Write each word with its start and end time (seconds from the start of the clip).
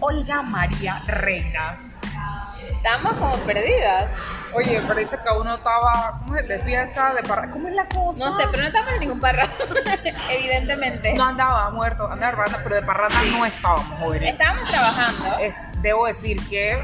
Olga 0.00 0.42
María 0.42 1.02
Reina. 1.06 1.78
Estamos 2.66 3.12
como 3.14 3.36
perdidas. 3.44 4.08
Oye, 4.54 4.80
parece 4.80 5.16
que 5.16 5.38
uno 5.38 5.54
estaba, 5.54 6.18
¿cómo 6.20 6.36
es? 6.36 6.48
De 6.48 6.58
fiesta, 6.60 7.14
de 7.14 7.22
parra. 7.22 7.50
¿Cómo 7.50 7.68
es 7.68 7.74
la 7.74 7.86
cosa? 7.86 8.30
No 8.30 8.38
sé, 8.38 8.46
pero 8.50 8.62
no 8.62 8.68
estamos 8.68 8.92
en 8.94 9.00
ningún 9.00 9.20
parra, 9.20 9.48
evidentemente. 10.30 11.14
No 11.14 11.24
andaba 11.24 11.70
muerto, 11.70 12.10
andaba 12.10 12.30
de 12.30 12.36
parranda, 12.36 12.60
pero 12.64 12.76
de 12.76 12.82
parranda 12.82 13.22
no 13.30 13.46
estábamos 13.46 13.98
jóvenes. 13.98 14.32
Estábamos 14.32 14.68
trabajando. 14.68 15.38
Es, 15.40 15.56
debo 15.82 16.06
decir 16.06 16.40
que, 16.48 16.82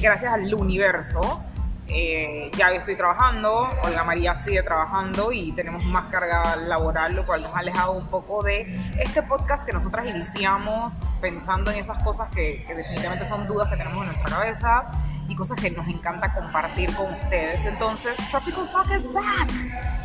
gracias 0.00 0.32
al 0.32 0.52
universo, 0.54 1.44
eh, 1.88 2.50
ya 2.56 2.70
yo 2.70 2.76
estoy 2.76 2.96
trabajando, 2.96 3.68
Olga 3.82 4.04
María 4.04 4.36
sigue 4.36 4.62
trabajando 4.62 5.32
y 5.32 5.52
tenemos 5.52 5.84
más 5.84 6.10
carga 6.10 6.56
laboral, 6.56 7.14
lo 7.14 7.26
cual 7.26 7.42
nos 7.42 7.54
ha 7.54 7.58
alejado 7.58 7.92
un 7.92 8.06
poco 8.08 8.42
de 8.42 8.80
este 8.98 9.22
podcast 9.22 9.66
que 9.66 9.72
nosotras 9.72 10.06
iniciamos 10.06 10.94
pensando 11.20 11.70
en 11.70 11.78
esas 11.78 12.02
cosas 12.02 12.28
que, 12.34 12.64
que 12.66 12.74
definitivamente 12.74 13.26
son 13.26 13.46
dudas 13.46 13.68
que 13.68 13.76
tenemos 13.76 13.98
en 14.00 14.06
nuestra 14.06 14.30
cabeza 14.30 14.90
y 15.28 15.36
cosas 15.36 15.58
que 15.60 15.70
nos 15.70 15.88
encanta 15.88 16.32
compartir 16.34 16.94
con 16.94 17.12
ustedes. 17.14 17.64
Entonces, 17.64 18.16
Tropical 18.30 18.68
Talk 18.68 18.90
is 18.90 19.10
back. 19.12 19.50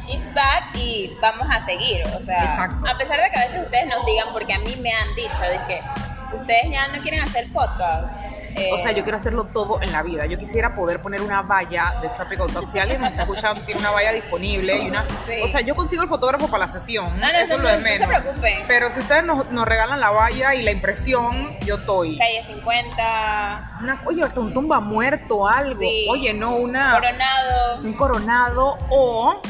It's 0.08 0.34
back 0.34 0.76
y 0.76 1.18
vamos 1.22 1.48
a 1.50 1.66
seguir. 1.66 2.04
O 2.08 2.22
sea, 2.22 2.44
Exacto. 2.44 2.90
a 2.90 2.98
pesar 2.98 3.22
de 3.22 3.30
que 3.30 3.40
a 3.40 3.46
veces 3.48 3.66
ustedes 3.66 3.88
nos 3.88 4.06
digan, 4.06 4.28
porque 4.32 4.54
a 4.54 4.60
mí 4.60 4.76
me 4.82 4.92
han 4.92 5.16
dicho, 5.16 5.42
de 5.42 5.60
que 5.68 5.82
ustedes 6.36 6.72
ya 6.72 6.88
no 6.88 7.02
quieren 7.02 7.22
hacer 7.22 7.48
podcast. 7.52 8.29
Eh, 8.56 8.70
O 8.74 8.78
sea, 8.78 8.92
yo 8.92 9.04
quiero 9.04 9.18
hacerlo 9.18 9.46
todo 9.46 9.82
en 9.82 9.92
la 9.92 10.02
vida. 10.04 10.26
Yo 10.26 10.38
quisiera 10.38 10.74
poder 10.76 11.02
poner 11.02 11.22
una 11.22 11.42
valla 11.42 11.96
de 12.02 12.10
Tropical 12.10 12.48
Talk. 12.52 12.68
Si 12.68 12.80
alguien 12.80 13.02
me 13.02 13.08
está 13.08 13.22
escuchando, 13.24 13.64
tiene 13.64 13.80
una 13.80 13.92
valla 13.92 14.12
disponible 14.12 14.76
y 14.84 14.90
una... 14.90 15.06
Sí. 15.26 15.34
O 15.44 15.48
sea, 15.48 15.62
yo 15.62 15.76
consigo 15.76 16.04
el 16.04 16.10
fotógrafo 16.10 16.48
para 16.48 16.66
la 16.66 16.68
sesión. 16.68 17.20
No, 17.20 17.28
no, 17.28 17.34
Eso 17.40 17.44
es 17.44 17.50
no, 17.52 17.58
lo 17.60 17.70
de 17.70 17.78
no 17.78 17.84
se 17.84 18.00
menos. 18.00 18.08
preocupen. 18.08 18.64
Pero 18.68 18.92
si 18.92 19.00
ustedes 19.00 19.24
nos, 19.24 19.50
nos 19.52 19.68
regalan 19.68 20.00
la 20.00 20.10
valla 20.12 20.56
y 20.56 20.62
la 20.64 20.72
impresión, 20.72 21.58
yo 21.62 21.76
estoy. 21.76 22.18
Calle 22.18 22.44
50, 22.48 23.72
Una, 23.82 24.02
oye, 24.06 24.24
hasta 24.24 24.40
un 24.40 24.54
tumba 24.54 24.80
muerto, 24.80 25.48
algo. 25.48 25.80
Sí. 25.82 26.08
Oye, 26.10 26.34
no, 26.34 26.56
una... 26.56 26.92
Coronado. 26.94 27.78
un 27.84 27.94
coronado 27.94 28.78
o... 28.90 29.42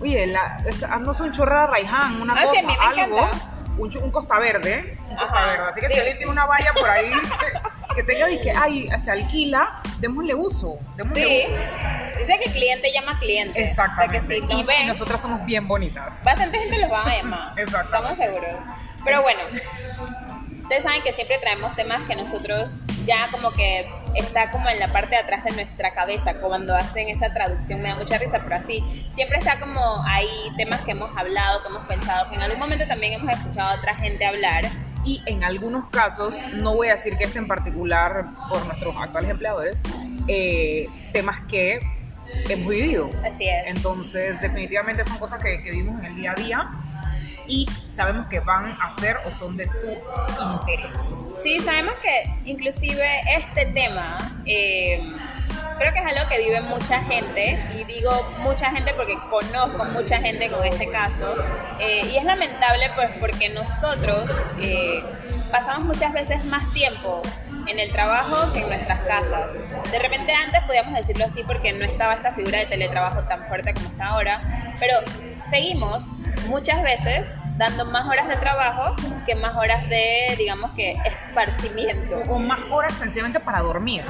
Oye, 0.00 0.26
la, 0.26 0.58
esta- 0.66 0.88
no 0.98 1.14
sé, 1.14 1.22
un 1.22 1.32
chorra 1.32 1.62
de 1.62 1.66
Raiján, 1.68 2.20
una 2.20 2.34
Ah, 2.34 2.44
cosa, 2.44 2.60
algo. 3.00 3.30
Un, 3.78 3.90
un 4.02 4.10
Costa 4.10 4.38
Verde. 4.38 4.98
Un 5.08 5.16
Costa. 5.16 5.40
Verde. 5.46 5.64
Así 5.70 5.80
que 5.80 5.88
si 5.88 5.98
alguien 5.98 6.16
tiene 6.18 6.32
una 6.32 6.44
valla 6.46 6.72
por 6.78 6.88
ahí 6.88 7.10
que, 7.96 8.02
tenga 8.04 8.30
y 8.30 8.40
que, 8.40 8.52
ay, 8.52 8.88
se 8.98 9.10
alquila, 9.10 9.80
démosle 9.98 10.34
uso. 10.34 10.78
Démosle 10.96 11.24
Sí. 11.24 11.46
uso. 11.48 12.18
Dice 12.18 12.38
que 12.44 12.50
cliente 12.50 12.92
llama 12.92 13.18
cliente. 13.18 13.62
Exactamente. 13.62 14.18
O 14.18 14.28
sea 14.28 14.28
que 14.28 14.34
si 14.34 14.44
y, 14.44 14.54
nos 14.54 14.62
y 14.62 14.64
ven, 14.64 14.86
nosotras 14.88 15.20
somos 15.20 15.44
bien 15.44 15.66
bonitas. 15.66 16.22
bastante 16.22 16.58
gente 16.58 16.78
los 16.78 16.90
va 16.92 17.02
a 17.02 17.16
llamar. 17.16 17.54
Estamos 17.58 18.16
seguros. 18.16 18.56
Pero 19.04 19.22
bueno, 19.22 19.40
ustedes 20.62 20.82
saben 20.82 21.02
que 21.02 21.12
siempre 21.12 21.38
traemos 21.38 21.74
temas 21.76 22.02
que 22.02 22.16
nosotros 22.16 22.72
ya 23.04 23.30
como 23.30 23.52
que 23.52 23.86
está 24.14 24.50
como 24.50 24.68
en 24.68 24.80
la 24.80 24.88
parte 24.88 25.10
de 25.10 25.18
atrás 25.18 25.44
de 25.44 25.52
nuestra 25.52 25.94
cabeza 25.94 26.34
cuando 26.40 26.74
hacen 26.74 27.08
esa 27.08 27.32
traducción 27.32 27.80
me 27.80 27.90
da 27.90 27.94
mucha 27.94 28.18
risa 28.18 28.40
pero 28.42 28.56
así 28.56 29.06
siempre 29.14 29.38
está 29.38 29.60
como 29.60 30.02
ahí 30.04 30.28
temas 30.56 30.80
que 30.80 30.90
hemos 30.90 31.16
hablado 31.16 31.62
que 31.62 31.68
hemos 31.68 31.86
pensado 31.86 32.28
que 32.28 32.34
en 32.34 32.42
algún 32.42 32.58
momento 32.58 32.84
también 32.88 33.12
hemos 33.12 33.32
escuchado 33.32 33.68
a 33.70 33.74
otra 33.76 33.94
gente 33.94 34.26
hablar 34.26 34.64
Y 35.06 35.22
en 35.26 35.44
algunos 35.44 35.88
casos, 35.90 36.36
no 36.54 36.74
voy 36.74 36.88
a 36.88 36.92
decir 36.92 37.16
que 37.16 37.24
este 37.24 37.38
en 37.38 37.46
particular 37.46 38.26
por 38.50 38.66
nuestros 38.66 38.94
actuales 38.98 39.30
empleadores, 39.30 39.82
eh, 40.26 40.88
temas 41.12 41.40
que 41.48 41.78
hemos 42.48 42.68
vivido. 42.68 43.08
así 43.24 43.48
es 43.48 43.66
Entonces, 43.66 44.40
definitivamente 44.40 45.04
son 45.04 45.18
cosas 45.18 45.42
que, 45.42 45.62
que 45.62 45.70
vivimos 45.70 46.00
en 46.00 46.06
el 46.06 46.16
día 46.16 46.32
a 46.32 46.34
día 46.34 46.70
y 47.48 47.68
sabemos 47.88 48.26
que 48.26 48.40
van 48.40 48.76
a 48.80 48.90
ser 48.98 49.18
o 49.24 49.30
son 49.30 49.56
de 49.56 49.68
su 49.68 49.86
interés. 49.86 50.94
Sí, 51.42 51.60
sabemos 51.60 51.94
que 52.02 52.50
inclusive 52.50 53.06
este 53.36 53.66
tema 53.66 54.18
eh, 54.44 55.00
creo 55.78 55.92
que 55.92 56.00
es 56.00 56.06
algo 56.06 56.28
que 56.28 56.38
vive 56.38 56.60
mucha 56.60 57.02
gente 57.02 57.62
y 57.74 57.84
digo 57.84 58.10
mucha 58.38 58.70
gente 58.70 58.94
porque 58.94 59.18
conozco 59.30 59.84
mucha 59.86 60.18
gente 60.20 60.50
con 60.50 60.64
este 60.64 60.88
caso 60.90 61.34
eh, 61.78 62.08
y 62.10 62.16
es 62.16 62.24
lamentable 62.24 62.90
pues 62.94 63.10
porque 63.20 63.48
nosotros 63.50 64.30
eh, 64.60 65.02
pasamos 65.50 65.84
muchas 65.84 66.12
veces 66.12 66.44
más 66.44 66.72
tiempo 66.72 67.22
en 67.66 67.78
el 67.80 67.90
trabajo 67.90 68.52
que 68.52 68.60
en 68.60 68.68
nuestras 68.68 69.00
casas. 69.00 69.50
De 69.90 69.98
repente 69.98 70.32
antes 70.32 70.60
podíamos 70.62 70.94
decirlo 70.94 71.24
así 71.24 71.42
porque 71.42 71.72
no 71.72 71.84
estaba 71.84 72.14
esta 72.14 72.32
figura 72.32 72.58
de 72.58 72.66
teletrabajo 72.66 73.22
tan 73.22 73.44
fuerte 73.46 73.74
como 73.74 73.88
está 73.88 74.08
ahora, 74.08 74.40
pero 74.78 74.94
seguimos 75.38 76.04
muchas 76.48 76.82
veces 76.82 77.26
dando 77.56 77.84
más 77.86 78.06
horas 78.06 78.28
de 78.28 78.36
trabajo 78.36 78.94
que 79.24 79.34
más 79.34 79.56
horas 79.56 79.88
de, 79.88 80.34
digamos 80.38 80.70
que, 80.72 80.96
esparcimiento. 81.04 82.22
O 82.28 82.38
más 82.38 82.60
horas 82.70 82.94
sencillamente 82.94 83.40
para 83.40 83.60
dormir. 83.60 84.04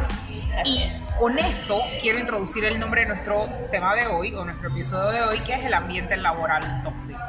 Y 0.64 0.90
con 1.16 1.38
esto 1.38 1.80
quiero 2.00 2.18
introducir 2.18 2.64
el 2.64 2.78
nombre 2.78 3.02
de 3.02 3.08
nuestro 3.08 3.48
tema 3.70 3.94
de 3.94 4.06
hoy, 4.06 4.34
o 4.34 4.44
nuestro 4.44 4.68
episodio 4.68 5.10
de 5.10 5.22
hoy, 5.22 5.40
que 5.40 5.54
es 5.54 5.64
el 5.64 5.74
ambiente 5.74 6.16
laboral 6.16 6.82
tóxico. 6.82 7.20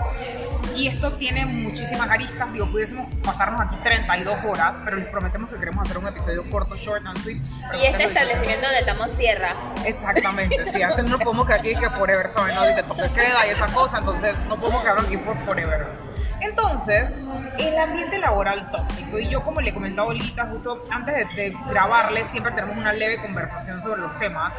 Y 0.75 0.87
esto 0.87 1.13
tiene 1.13 1.45
muchísimas 1.45 2.09
aristas, 2.09 2.51
digo, 2.51 2.69
pudiésemos 2.69 3.07
pasarnos 3.23 3.61
aquí 3.61 3.75
32 3.83 4.37
horas, 4.45 4.75
pero 4.83 4.97
les 4.97 5.07
prometemos 5.07 5.49
que 5.49 5.57
queremos 5.57 5.85
hacer 5.85 5.97
un 5.97 6.07
episodio 6.07 6.49
corto, 6.49 6.75
short 6.75 7.05
and 7.05 7.17
sweet. 7.19 7.41
Y 7.73 7.79
que 7.79 7.87
este 7.87 8.03
establecimiento 8.03 8.67
de 8.69 8.83
Tamo 8.83 9.07
Sierra. 9.15 9.55
Exactamente, 9.85 10.65
sí, 10.65 10.81
antes 10.81 11.05
no 11.05 11.17
podemos 11.17 11.45
quedar 11.45 11.59
aquí 11.61 11.75
que 11.75 11.89
forever, 11.89 12.29
¿sabes? 12.29 12.55
No, 12.55 12.63
de 12.63 12.75
que 12.75 12.83
toque 12.83 13.09
queda 13.13 13.47
y 13.47 13.51
esa 13.51 13.67
cosa, 13.67 13.99
entonces 13.99 14.43
no 14.45 14.59
podemos 14.59 14.81
quedar 14.81 14.99
aquí 14.99 15.17
por 15.17 15.37
forever. 15.45 15.87
Entonces, 16.49 17.11
el 17.57 17.77
ambiente 17.77 18.19
laboral 18.19 18.71
tóxico, 18.71 19.19
y 19.19 19.27
yo 19.29 19.43
como 19.43 19.61
le 19.61 19.73
comentaba 19.73 20.07
ahorita, 20.07 20.45
justo 20.47 20.83
antes 20.91 21.35
de, 21.35 21.43
de 21.43 21.57
grabarle, 21.69 22.25
siempre 22.25 22.51
tenemos 22.53 22.77
una 22.77 22.93
leve 22.93 23.21
conversación 23.21 23.81
sobre 23.81 24.01
los 24.01 24.17
temas, 24.19 24.53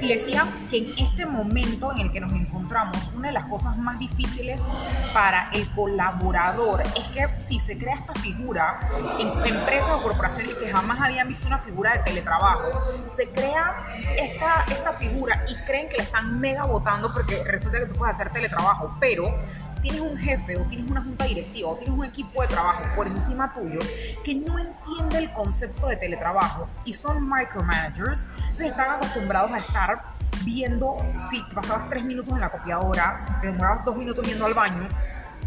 y 0.00 0.06
le 0.06 0.16
decía 0.16 0.46
que 0.70 0.78
en 0.78 0.94
este 0.98 1.26
momento 1.26 1.92
en 1.92 1.98
el 1.98 2.12
que 2.12 2.20
nos 2.20 2.32
encontramos, 2.32 3.10
una 3.14 3.28
de 3.28 3.34
las 3.34 3.44
cosas 3.46 3.76
más 3.78 3.98
difíciles 3.98 4.64
para 5.12 5.50
el 5.52 5.70
colaborador 5.74 6.82
es 6.82 7.08
que 7.08 7.28
si 7.38 7.60
se 7.60 7.78
crea 7.78 7.94
esta 7.94 8.14
figura 8.14 8.78
en 9.18 9.28
empresas 9.46 9.90
o 9.90 10.02
corporaciones 10.02 10.54
que 10.54 10.70
jamás 10.70 11.00
habían 11.00 11.28
visto 11.28 11.46
una 11.46 11.58
figura 11.58 11.92
de 11.92 11.98
teletrabajo, 12.00 12.70
se 13.04 13.28
crea 13.30 13.86
esta, 14.16 14.64
esta 14.70 14.92
figura 14.94 15.44
y 15.48 15.56
creen 15.64 15.88
que 15.88 15.98
la 15.98 16.02
están 16.04 16.40
mega 16.40 16.64
votando 16.64 17.12
porque 17.12 17.42
resulta 17.44 17.78
que 17.78 17.86
tú 17.86 17.94
puedes 17.94 18.14
hacer 18.14 18.32
teletrabajo, 18.32 18.96
pero 19.00 19.38
tienes 19.80 20.00
un 20.00 20.16
jefe 20.16 20.56
o 20.56 20.62
tienes 20.64 20.90
una 20.90 21.02
junta 21.02 21.24
directiva 21.24 21.70
o 21.70 21.76
tienes 21.76 21.96
un 21.96 22.04
equipo 22.04 22.42
de 22.42 22.48
trabajo 22.48 22.82
por 22.96 23.06
encima 23.06 23.52
tuyo 23.52 23.78
que 24.24 24.34
no 24.34 24.58
entiende 24.58 25.18
el 25.18 25.32
concepto 25.32 25.86
de 25.88 25.96
teletrabajo 25.96 26.68
y 26.84 26.92
son 26.92 27.28
micromanagers, 27.28 28.26
entonces 28.38 28.66
están 28.70 28.90
acostumbrados 28.96 29.52
a 29.52 29.58
estar 29.58 30.00
viendo 30.44 30.96
si 31.28 31.42
pasabas 31.54 31.88
tres 31.88 32.04
minutos 32.04 32.34
en 32.34 32.40
la 32.40 32.50
copiadora, 32.50 33.18
si 33.20 33.40
te 33.40 33.46
demorabas 33.48 33.84
dos 33.84 33.96
minutos 33.96 34.26
yendo 34.26 34.46
al 34.46 34.54
baño, 34.54 34.86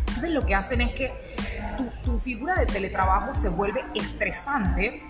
entonces 0.08 0.32
lo 0.32 0.46
que 0.46 0.56
hacen 0.56 0.82
es 0.82 0.94
que 0.94 1.14
tu, 1.78 1.90
tu 2.04 2.18
figura 2.18 2.56
de 2.56 2.66
teletrabajo 2.66 3.34
se 3.34 3.50
vuelve 3.50 3.84
estresante 3.96 5.04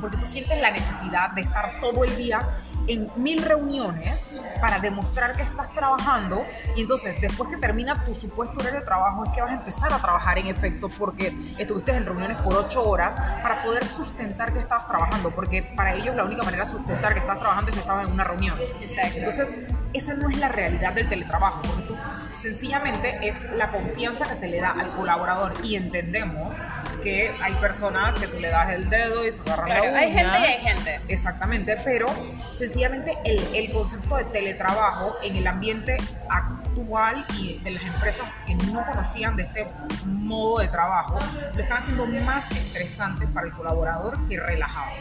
porque 0.00 0.16
tú 0.16 0.26
sientes 0.26 0.60
la 0.60 0.70
necesidad 0.70 1.30
de 1.32 1.42
estar 1.42 1.80
todo 1.80 2.04
el 2.04 2.16
día 2.16 2.40
en 2.88 3.08
mil 3.16 3.42
reuniones 3.42 4.28
para 4.60 4.78
demostrar 4.80 5.36
que 5.36 5.42
estás 5.42 5.72
trabajando 5.72 6.44
y 6.74 6.82
entonces 6.82 7.20
después 7.20 7.50
que 7.50 7.56
termina 7.58 8.04
tu 8.04 8.14
supuesto 8.14 8.58
horario 8.58 8.80
de 8.80 8.86
trabajo 8.86 9.24
es 9.24 9.30
que 9.32 9.42
vas 9.42 9.50
a 9.50 9.54
empezar 9.54 9.92
a 9.92 9.98
trabajar 9.98 10.38
en 10.38 10.48
efecto 10.48 10.88
porque 10.88 11.32
estuviste 11.58 11.92
en 11.92 12.06
reuniones 12.06 12.38
por 12.38 12.54
ocho 12.56 12.82
horas 12.88 13.16
para 13.42 13.62
poder 13.62 13.86
sustentar 13.86 14.52
que 14.52 14.58
estabas 14.58 14.86
trabajando 14.86 15.30
porque 15.30 15.62
para 15.76 15.94
ellos 15.94 16.14
la 16.14 16.24
única 16.24 16.42
manera 16.42 16.64
de 16.64 16.70
sustentar 16.70 17.12
que 17.12 17.20
estás 17.20 17.38
trabajando 17.38 17.70
es 17.70 17.76
que 17.76 17.80
estabas 17.80 18.06
en 18.06 18.12
una 18.12 18.24
reunión. 18.24 18.58
Exacto. 18.80 19.18
Entonces, 19.18 19.54
esa 19.92 20.14
no 20.14 20.28
es 20.28 20.38
la 20.38 20.48
realidad 20.48 20.92
del 20.92 21.08
teletrabajo, 21.08 21.62
porque 21.62 21.82
tú 21.82 21.96
sencillamente 22.34 23.18
es 23.22 23.42
la 23.52 23.70
confianza 23.70 24.26
que 24.28 24.34
se 24.34 24.48
le 24.48 24.60
da 24.60 24.70
al 24.70 24.90
colaborador 24.96 25.52
y 25.64 25.76
entendemos 25.76 26.56
que 27.02 27.34
hay 27.42 27.52
personas 27.54 28.18
que 28.18 28.26
tú 28.28 28.38
le 28.40 28.48
das 28.48 28.70
el 28.70 28.88
dedo 28.90 29.26
y 29.26 29.32
se 29.32 29.40
agarran 29.42 29.66
Claro, 29.66 29.84
la 29.84 29.90
uña. 29.90 29.98
hay 30.00 30.12
gente 30.12 30.38
y 30.38 30.44
hay 30.44 30.60
gente. 30.60 31.00
Exactamente, 31.08 31.76
pero 31.84 32.06
sencillamente 32.52 33.16
el, 33.24 33.38
el 33.54 33.72
concepto 33.72 34.16
de 34.16 34.24
teletrabajo 34.24 35.16
en 35.22 35.36
el 35.36 35.46
ambiente 35.46 35.96
actual 36.28 37.24
y 37.38 37.58
de 37.58 37.70
las 37.72 37.82
empresas 37.84 38.26
que 38.46 38.54
no 38.54 38.84
conocían 38.86 39.36
de 39.36 39.44
este 39.44 39.66
modo 40.06 40.60
de 40.60 40.68
trabajo, 40.68 41.18
lo 41.54 41.60
están 41.62 41.82
haciendo 41.82 42.06
más 42.06 42.50
estresante 42.50 43.26
para 43.28 43.46
el 43.46 43.52
colaborador 43.52 44.18
que 44.28 44.38
relajado. 44.38 44.92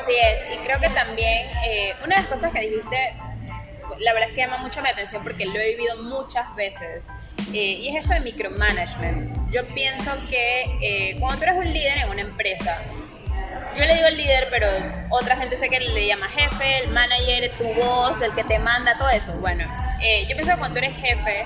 Así 0.00 0.12
es, 0.12 0.52
y 0.54 0.58
creo 0.64 0.80
que 0.80 0.88
también 0.90 1.46
eh, 1.66 1.94
una 2.04 2.16
de 2.16 2.22
las 2.22 2.30
cosas 2.30 2.52
que 2.52 2.60
dijiste, 2.60 3.14
la 3.98 4.12
verdad 4.12 4.30
es 4.30 4.34
que 4.34 4.42
llama 4.42 4.58
mucho 4.58 4.82
mi 4.82 4.88
atención 4.88 5.22
porque 5.22 5.46
lo 5.46 5.58
he 5.58 5.76
vivido 5.76 6.02
muchas 6.02 6.54
veces, 6.54 7.06
eh, 7.52 7.54
y 7.54 7.88
es 7.88 8.02
esto 8.02 8.14
de 8.14 8.20
micromanagement. 8.20 9.50
Yo 9.50 9.66
pienso 9.66 10.12
que 10.30 10.62
eh, 10.80 11.16
cuando 11.18 11.38
tú 11.38 11.42
eres 11.44 11.56
un 11.56 11.72
líder 11.72 11.98
en 11.98 12.08
una 12.08 12.20
empresa, 12.22 12.78
yo 13.76 13.84
le 13.84 13.94
digo 13.94 14.06
el 14.06 14.16
líder, 14.16 14.48
pero 14.50 14.68
otra 15.10 15.36
gente 15.36 15.58
sé 15.58 15.68
que 15.68 15.80
le 15.80 16.06
llama 16.06 16.28
jefe, 16.28 16.84
el 16.84 16.90
manager, 16.90 17.50
tu 17.56 17.64
voz, 17.74 18.20
el 18.20 18.34
que 18.34 18.44
te 18.44 18.58
manda, 18.58 18.98
todo 18.98 19.08
eso. 19.10 19.32
Bueno, 19.34 19.64
eh, 20.02 20.26
yo 20.28 20.36
pienso 20.36 20.52
que 20.52 20.58
cuando 20.58 20.78
tú 20.78 20.84
eres 20.84 20.96
jefe, 20.96 21.44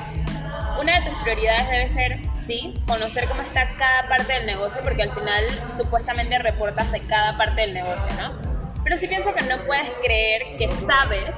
una 0.81 1.01
de 1.01 1.11
tus 1.11 1.19
prioridades 1.23 1.71
debe 1.71 1.89
ser, 1.89 2.21
sí, 2.45 2.75
conocer 2.87 3.29
cómo 3.29 3.43
está 3.43 3.71
cada 3.77 4.09
parte 4.09 4.33
del 4.33 4.47
negocio, 4.47 4.81
porque 4.83 5.03
al 5.03 5.13
final 5.13 5.45
supuestamente 5.77 6.39
reportas 6.39 6.91
de 6.91 7.01
cada 7.01 7.37
parte 7.37 7.61
del 7.61 7.75
negocio, 7.75 8.13
¿no? 8.21 8.37
Pero 8.83 8.99
sí 8.99 9.07
pienso 9.09 9.35
que 9.35 9.45
no 9.45 9.65
puedes 9.65 9.91
creer 10.03 10.57
que 10.57 10.69
sabes 10.87 11.31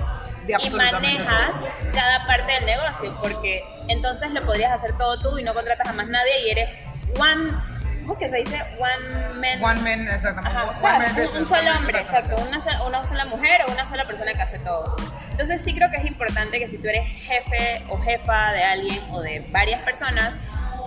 y 0.48 0.70
manejas 0.70 1.50
cada 1.92 2.26
parte 2.26 2.52
del 2.52 2.66
negocio, 2.66 3.18
porque 3.22 3.62
entonces 3.88 4.30
lo 4.32 4.44
podrías 4.44 4.72
hacer 4.72 4.96
todo 4.96 5.18
tú 5.18 5.38
y 5.38 5.42
no 5.42 5.54
contratas 5.54 5.88
a 5.88 5.92
más 5.92 6.08
nadie 6.08 6.46
y 6.46 6.50
eres 6.50 6.70
one 7.18 7.52
¿cómo 8.08 8.18
que 8.18 8.30
se 8.30 8.36
dice? 8.36 8.62
One 8.78 9.34
man. 9.34 9.62
One 9.62 9.80
man, 9.82 10.08
exactamente. 10.08 11.38
un, 11.38 11.46
solo 11.46 11.70
hombre, 11.76 12.00
exacto. 12.00 12.36
Una 12.36 12.58
sola, 12.58 12.82
una 12.84 13.04
sola 13.04 13.26
mujer 13.26 13.60
o 13.68 13.72
una 13.72 13.86
sola 13.86 14.06
persona 14.06 14.32
que 14.32 14.40
hace 14.40 14.58
todo. 14.60 14.96
Entonces 15.30 15.60
sí 15.62 15.74
creo 15.74 15.90
que 15.90 15.98
es 15.98 16.06
importante 16.06 16.58
que 16.58 16.68
si 16.68 16.78
tú 16.78 16.88
eres 16.88 17.06
jefe 17.06 17.82
o 17.90 17.98
jefa 17.98 18.52
de 18.52 18.64
alguien 18.64 18.98
o 19.10 19.20
de 19.20 19.46
varias 19.50 19.82
personas, 19.82 20.34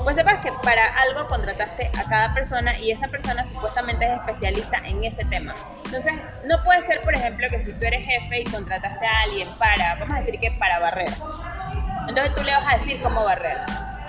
pues 0.04 0.16
sepas 0.16 0.38
que 0.40 0.52
para 0.64 0.86
algo 1.02 1.28
contrataste 1.28 1.92
a 1.98 2.04
cada 2.10 2.34
persona 2.34 2.78
y 2.80 2.92
esa 2.92 3.08
persona 3.08 3.48
supuestamente 3.48 4.06
es 4.06 4.20
especialista 4.20 4.78
en 4.86 5.04
ese 5.04 5.26
tema. 5.26 5.54
Entonces, 5.86 6.14
no 6.46 6.64
puede 6.64 6.82
ser, 6.86 7.02
por 7.02 7.14
ejemplo, 7.14 7.48
que 7.50 7.60
si 7.60 7.74
tú 7.74 7.86
eres 7.86 8.06
jefe 8.06 8.42
y 8.42 8.44
contrataste 8.46 9.06
a 9.06 9.22
alguien 9.24 9.50
para, 9.58 9.96
vamos 9.96 10.18
a 10.18 10.22
decir 10.22 10.40
que 10.40 10.52
para 10.52 10.80
barrer, 10.80 11.10
entonces 12.08 12.36
tú 12.36 12.44
le 12.44 12.52
vas 12.52 12.66
a 12.68 12.78
decir 12.78 13.02
cómo 13.02 13.24
barrer. 13.24 13.58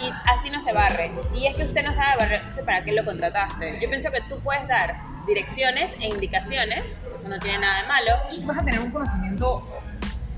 Y 0.00 0.10
así 0.26 0.50
no 0.50 0.62
se 0.64 0.72
barre. 0.72 1.12
Y 1.34 1.46
es 1.46 1.54
que 1.54 1.64
usted 1.64 1.84
no 1.84 1.92
sabe 1.92 2.16
barrer, 2.18 2.40
entonces 2.40 2.64
¿para 2.64 2.84
qué 2.84 2.92
lo 2.92 3.04
contrataste? 3.04 3.78
Yo 3.80 3.88
pienso 3.88 4.10
que 4.10 4.20
tú 4.22 4.40
puedes 4.40 4.66
dar 4.66 4.96
direcciones 5.26 5.90
e 6.00 6.06
indicaciones, 6.06 6.84
eso 7.18 7.28
no 7.28 7.38
tiene 7.38 7.58
nada 7.58 7.82
de 7.82 7.88
malo. 7.88 8.12
Y 8.32 8.44
vas 8.44 8.58
a 8.58 8.64
tener 8.64 8.80
un 8.80 8.90
conocimiento 8.90 9.82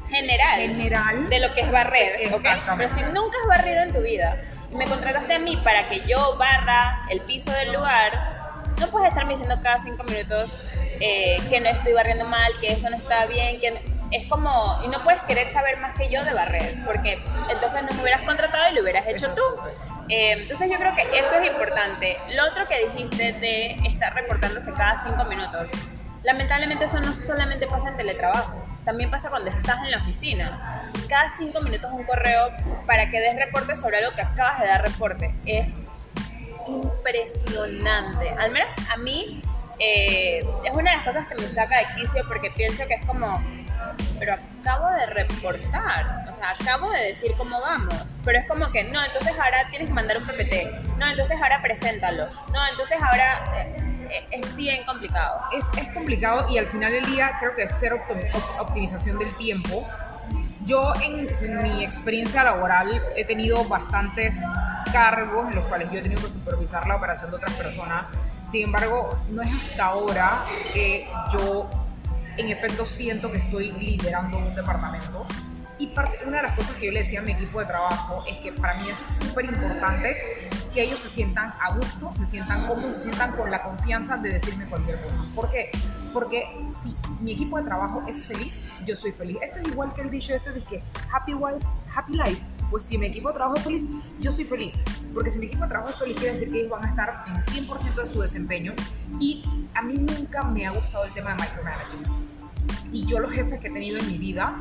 general, 0.08 0.60
general 0.60 1.28
de 1.28 1.40
lo 1.40 1.54
que 1.54 1.62
es 1.62 1.70
barrer, 1.70 2.12
Pero 2.18 2.88
si 2.94 3.02
nunca 3.04 3.38
has 3.42 3.48
barrido 3.48 3.82
en 3.82 3.92
tu 3.92 4.02
vida 4.02 4.36
me 4.74 4.86
contrataste 4.86 5.34
a 5.34 5.38
mí 5.38 5.56
para 5.58 5.84
que 5.88 6.00
yo 6.00 6.36
barra 6.36 7.06
el 7.10 7.20
piso 7.20 7.50
del 7.52 7.72
lugar, 7.72 8.64
no 8.80 8.88
puedes 8.88 9.08
estarme 9.08 9.32
diciendo 9.32 9.58
cada 9.62 9.82
cinco 9.82 10.02
minutos 10.04 10.50
eh, 11.00 11.36
que 11.48 11.60
no 11.60 11.68
estoy 11.68 11.92
barriendo 11.92 12.24
mal, 12.24 12.52
que 12.60 12.72
eso 12.72 12.90
no 12.90 12.96
está 12.96 13.26
bien, 13.26 13.60
que 13.60 13.80
es 14.10 14.26
como, 14.28 14.78
y 14.84 14.88
no 14.88 15.02
puedes 15.02 15.20
querer 15.22 15.52
saber 15.52 15.78
más 15.78 15.96
que 15.96 16.10
yo 16.10 16.24
de 16.24 16.32
barrer, 16.32 16.76
porque 16.84 17.22
entonces 17.50 17.82
no 17.82 17.94
me 17.94 18.02
hubieras 18.02 18.22
contratado 18.22 18.70
y 18.70 18.74
lo 18.74 18.82
hubieras 18.82 19.06
hecho 19.08 19.34
tú. 19.34 19.42
Eh, 20.08 20.32
entonces 20.32 20.70
yo 20.70 20.78
creo 20.78 20.94
que 20.94 21.02
eso 21.18 21.34
es 21.36 21.50
importante. 21.50 22.16
Lo 22.30 22.46
otro 22.48 22.68
que 22.68 22.88
dijiste 22.88 23.32
de 23.34 23.72
estar 23.86 24.14
reportándose 24.14 24.72
cada 24.72 25.04
cinco 25.04 25.24
minutos, 25.24 25.68
lamentablemente 26.22 26.84
eso 26.84 27.00
no 27.00 27.12
solamente 27.12 27.66
pasa 27.66 27.88
en 27.88 27.96
teletrabajo, 27.96 28.63
también 28.84 29.10
pasa 29.10 29.30
cuando 29.30 29.50
estás 29.50 29.82
en 29.82 29.90
la 29.90 29.98
oficina. 29.98 30.90
Cada 31.08 31.28
cinco 31.36 31.60
minutos 31.60 31.90
un 31.92 32.04
correo 32.04 32.50
para 32.86 33.10
que 33.10 33.20
des 33.20 33.36
reporte 33.36 33.76
sobre 33.76 33.98
algo 33.98 34.14
que 34.14 34.22
acabas 34.22 34.60
de 34.60 34.66
dar 34.66 34.82
reporte. 34.82 35.34
Es 35.46 35.68
impresionante. 36.66 38.30
Al 38.38 38.52
menos 38.52 38.68
a 38.92 38.96
mí 38.98 39.42
eh, 39.78 40.40
es 40.64 40.72
una 40.72 40.90
de 40.90 40.96
las 40.96 41.04
cosas 41.04 41.26
que 41.26 41.34
me 41.34 41.48
saca 41.48 41.78
de 41.78 41.86
quicio 41.96 42.22
porque 42.28 42.50
pienso 42.50 42.86
que 42.86 42.94
es 42.94 43.06
como 43.06 43.42
pero 44.18 44.34
acabo 44.34 44.88
de 44.90 45.06
reportar, 45.06 46.26
o 46.32 46.36
sea, 46.36 46.50
acabo 46.58 46.90
de 46.90 47.08
decir 47.08 47.34
cómo 47.36 47.60
vamos, 47.60 48.16
pero 48.24 48.38
es 48.38 48.46
como 48.46 48.70
que, 48.70 48.84
no, 48.84 49.04
entonces 49.04 49.32
ahora 49.38 49.66
tienes 49.70 49.88
que 49.88 49.94
mandar 49.94 50.18
un 50.18 50.26
PPT, 50.26 50.96
no, 50.98 51.06
entonces 51.06 51.36
ahora 51.42 51.60
preséntalo, 51.62 52.28
no, 52.52 52.66
entonces 52.70 52.98
ahora 53.02 53.44
eh, 53.56 53.93
es 54.30 54.56
bien 54.56 54.84
complicado. 54.84 55.40
Es, 55.52 55.64
es, 55.80 55.88
complicado 55.92 56.46
y 56.50 56.58
al 56.58 56.66
final 56.68 56.92
del 56.92 57.04
día 57.06 57.36
creo 57.40 57.54
que 57.54 57.62
es 57.64 57.72
ser 57.72 57.92
optimización 58.58 59.18
del 59.18 59.34
tiempo. 59.36 59.86
Yo 60.64 60.94
en, 61.02 61.28
en 61.42 61.62
mi 61.62 61.84
experiencia 61.84 62.42
laboral 62.42 63.02
he 63.16 63.24
tenido 63.24 63.64
bastantes 63.64 64.36
cargos 64.92 65.48
en 65.48 65.56
los 65.56 65.64
cuales 65.64 65.90
yo 65.90 65.98
he 65.98 66.02
tenido 66.02 66.22
que 66.22 66.28
supervisar 66.28 66.86
la 66.86 66.96
operación 66.96 67.30
de 67.30 67.36
otras 67.36 67.52
personas. 67.54 68.08
Sin 68.50 68.62
embargo, 68.62 69.18
no 69.28 69.42
es 69.42 69.50
hasta 69.52 69.86
ahora 69.86 70.44
que 70.72 71.06
yo 71.32 71.68
en 72.36 72.48
efecto 72.48 72.86
siento 72.86 73.30
que 73.30 73.38
estoy 73.38 73.72
liderando 73.72 74.38
un 74.38 74.54
departamento. 74.54 75.26
Y 75.78 75.92
una 76.26 76.36
de 76.36 76.42
las 76.44 76.52
cosas 76.52 76.76
que 76.76 76.86
yo 76.86 76.92
le 76.92 77.00
decía 77.00 77.18
a 77.18 77.22
mi 77.22 77.32
equipo 77.32 77.58
de 77.58 77.66
trabajo 77.66 78.22
es 78.28 78.38
que 78.38 78.52
para 78.52 78.74
mí 78.74 78.88
es 78.88 78.98
súper 78.98 79.46
importante 79.46 80.16
que 80.72 80.82
ellos 80.82 81.00
se 81.00 81.08
sientan 81.08 81.52
a 81.60 81.74
gusto, 81.74 82.12
se 82.16 82.26
sientan 82.26 82.66
cómodos, 82.66 82.96
se 82.96 83.02
sientan 83.04 83.32
con 83.32 83.50
la 83.50 83.62
confianza 83.62 84.16
de 84.16 84.30
decirme 84.30 84.66
cualquier 84.66 85.00
cosa. 85.02 85.20
¿Por 85.34 85.50
qué? 85.50 85.72
Porque 86.12 86.46
si 86.82 86.96
mi 87.20 87.32
equipo 87.32 87.58
de 87.58 87.64
trabajo 87.64 88.02
es 88.06 88.24
feliz, 88.24 88.68
yo 88.86 88.94
soy 88.94 89.10
feliz. 89.10 89.36
Esto 89.42 89.58
es 89.60 89.68
igual 89.68 89.92
que 89.94 90.02
el 90.02 90.10
dicho 90.10 90.32
ese 90.32 90.52
de 90.52 90.62
que 90.62 90.80
happy 91.12 91.34
wife, 91.34 91.66
happy 91.92 92.12
life. 92.12 92.40
Pues 92.70 92.84
si 92.84 92.96
mi 92.96 93.06
equipo 93.06 93.28
de 93.28 93.34
trabajo 93.34 93.56
es 93.56 93.64
feliz, 93.64 93.86
yo 94.20 94.30
soy 94.30 94.44
feliz. 94.44 94.84
Porque 95.12 95.32
si 95.32 95.40
mi 95.40 95.46
equipo 95.46 95.64
de 95.64 95.70
trabajo 95.70 95.90
es 95.90 95.98
feliz, 95.98 96.16
quiere 96.16 96.32
decir 96.32 96.52
que 96.52 96.58
ellos 96.58 96.70
van 96.70 96.84
a 96.84 96.88
estar 96.88 97.24
en 97.26 97.66
100% 97.66 97.94
de 97.94 98.06
su 98.06 98.20
desempeño. 98.20 98.74
Y 99.20 99.44
a 99.74 99.82
mí 99.82 99.94
nunca 99.98 100.44
me 100.44 100.66
ha 100.66 100.70
gustado 100.70 101.04
el 101.04 101.12
tema 101.12 101.34
de 101.34 101.42
micromanagement 101.42 102.34
y 102.94 103.04
yo 103.06 103.18
los 103.18 103.30
jefes 103.32 103.60
que 103.60 103.68
he 103.68 103.72
tenido 103.72 103.98
en 103.98 104.06
mi 104.06 104.18
vida 104.18 104.56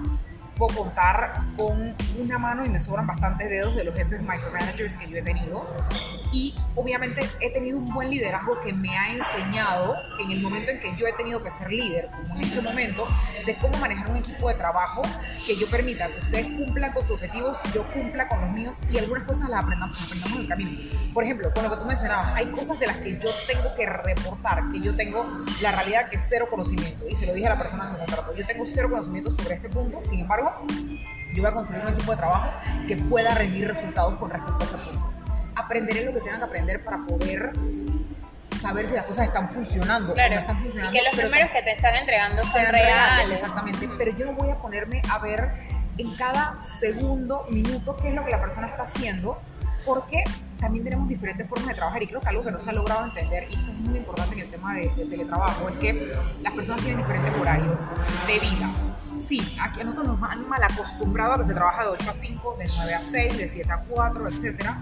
puedo 0.58 0.76
contar 0.76 1.36
con 1.58 1.96
una 2.20 2.38
mano 2.38 2.66
y 2.66 2.70
me 2.70 2.80
sobran 2.80 3.08
bastantes 3.08 3.50
dedos 3.50 3.76
de 3.76 3.84
los 3.84 3.96
jefes 3.96 4.22
micromanagers 4.22 4.98
que 4.98 5.10
yo 5.10 5.18
he 5.18 5.22
tenido. 5.22 5.68
Y 6.32 6.56
obviamente 6.76 7.22
he 7.42 7.52
tenido 7.52 7.78
un 7.78 7.86
buen 7.94 8.10
liderazgo 8.10 8.60
que 8.64 8.74
me 8.74 8.98
ha 8.98 9.12
enseñado 9.12 9.96
en 10.20 10.32
el 10.32 10.42
momento 10.42 10.72
en 10.72 10.80
que 10.80 10.96
yo 10.96 11.06
he 11.06 11.14
tenido 11.14 11.44
que 11.44 11.52
ser 11.52 11.72
líder, 11.72 12.10
como 12.10 12.36
en 12.36 12.42
este 12.42 12.60
momento, 12.62 13.06
de 13.46 13.56
cómo 13.58 13.78
manejar 13.78 14.10
un 14.10 14.18
equipo 14.18 14.50
de 14.50 14.56
trabajo 14.56 15.04
que 15.46 15.56
yo 15.56 15.70
permita 15.70 16.08
que 16.08 16.20
ustedes 16.20 16.46
cumplan 16.48 16.92
con 16.92 17.04
sus 17.04 17.12
objetivos, 17.12 17.58
yo 17.74 17.84
cumpla 17.94 18.28
con 18.28 18.42
los 18.42 18.50
míos 18.52 18.80
y 18.90 18.98
algunas 18.98 19.26
cosas 19.26 19.50
las 19.50 19.64
aprendamos, 19.64 20.02
aprendamos 20.02 20.36
en 20.36 20.42
el 20.42 20.48
camino. 20.48 20.82
Por 21.14 21.24
ejemplo, 21.24 21.54
con 21.54 21.64
lo 21.66 21.70
que 21.70 21.78
tú 21.78 21.86
mencionabas, 21.86 22.28
hay 22.34 22.48
cosas 22.48 22.80
de 22.80 22.88
las 22.88 22.98
que 22.98 23.20
yo 23.20 23.30
tengo 23.46 23.76
que 23.76 23.86
reportar, 23.86 24.72
que 24.72 24.80
yo 24.80 24.96
tengo 24.96 25.44
la 25.62 25.72
realidad 25.72 26.10
que 26.10 26.16
es 26.16 26.26
cero 26.28 26.48
conocimiento. 26.50 27.08
Y 27.08 27.14
se 27.14 27.28
lo 27.28 27.34
dije 27.34 27.46
a 27.46 27.52
la 27.52 27.60
persona 27.60 27.86
que 27.86 27.92
me 27.92 27.98
contrató, 28.00 28.34
yo 28.34 28.46
tengo 28.46 28.66
cero 28.66 28.90
conocimiento 28.90 29.30
sobre 29.32 29.56
este 29.56 29.70
punto, 29.70 30.02
sin 30.02 30.22
embargo, 30.22 30.43
yo 31.34 31.42
voy 31.42 31.51
a 31.51 31.54
construir 31.54 31.84
un 31.84 31.94
equipo 31.94 32.12
de 32.12 32.18
trabajo 32.18 32.50
que 32.88 32.98
pueda 32.98 33.34
rendir 33.34 33.68
resultados 33.68 34.16
con 34.16 34.30
respecto 34.30 34.63
a 34.63 34.66
ese 34.66 34.78
punto. 34.78 35.10
Aprenderé 35.56 36.06
lo 36.06 36.13
que 36.13 36.22
tengan 36.22 36.40
que 36.40 36.45
aprender 36.45 36.84
para 36.84 36.98
poder 37.06 37.54
saber 38.62 38.88
si 38.88 38.95
las 38.95 39.06
cosas 39.06 39.28
están 39.28 39.50
funcionando 39.50 40.13
claro. 40.13 40.31
o 40.31 40.36
no 40.36 40.42
están 40.42 40.62
funcionando. 40.62 40.95
Y 40.95 41.00
que 41.00 41.06
los 41.06 41.24
números 41.24 41.50
que 41.50 41.62
te 41.63 41.72
están 41.72 41.95
entregando 41.95 42.44
son 42.44 42.66
reales. 42.66 43.42
Exactamente, 43.42 43.90
pero 43.98 44.16
yo 44.18 44.25
no 44.28 44.34
voy 44.34 44.50
a 44.50 44.57
ponerme 44.57 45.01
a 45.10 45.19
ver 45.19 45.51
en 45.98 46.16
cada 46.16 46.57
segundo, 46.63 47.46
minuto, 47.50 47.98
qué 47.98 48.10
es 48.10 48.13
lo 48.16 48.24
que 48.24 48.31
la 48.31 48.39
persona 48.39 48.68
está 48.68 48.84
haciendo, 48.84 49.39
porque 49.86 50.24
también 50.63 50.86
tenemos 50.86 51.10
diferentes 51.10 51.46
formas 51.46 51.67
de 51.67 51.75
trabajar 51.75 52.01
y 52.01 52.08
creo 52.08 52.22
que 52.22 52.29
algo 52.29 52.41
que 52.41 52.51
no 52.51 52.60
se 52.62 52.70
ha 52.70 52.74
logrado 52.74 53.03
entender, 53.03 53.48
y 53.50 53.55
esto 53.55 53.70
es 53.70 53.77
muy 53.79 53.98
importante 53.98 54.34
en 54.36 54.41
el 54.41 54.50
tema 54.50 54.75
de, 54.75 54.89
de 54.96 55.05
teletrabajo, 55.05 55.67
es 55.67 55.75
que 55.75 56.13
las 56.41 56.53
personas 56.53 56.82
tienen 56.82 57.00
diferentes 57.00 57.34
horarios 57.36 57.82
de 58.27 58.39
vida 58.39 58.74
sí, 59.24 59.58
aquí 59.62 59.82
a 59.82 59.84
nosotros 59.86 60.20
nos 60.20 60.29
han 60.29 60.48
mal 60.48 60.62
acostumbrado 60.63 61.34
a 61.34 61.38
que 61.38 61.46
se 61.46 61.53
trabaja 61.53 61.84
de 61.84 61.89
8 61.89 62.10
a 62.10 62.13
5, 62.13 62.55
de 62.58 62.65
9 62.77 62.93
a 62.93 63.01
6, 63.01 63.38
de 63.38 63.50
7 63.50 63.72
a 63.72 63.79
4, 63.79 64.27
etcétera. 64.27 64.77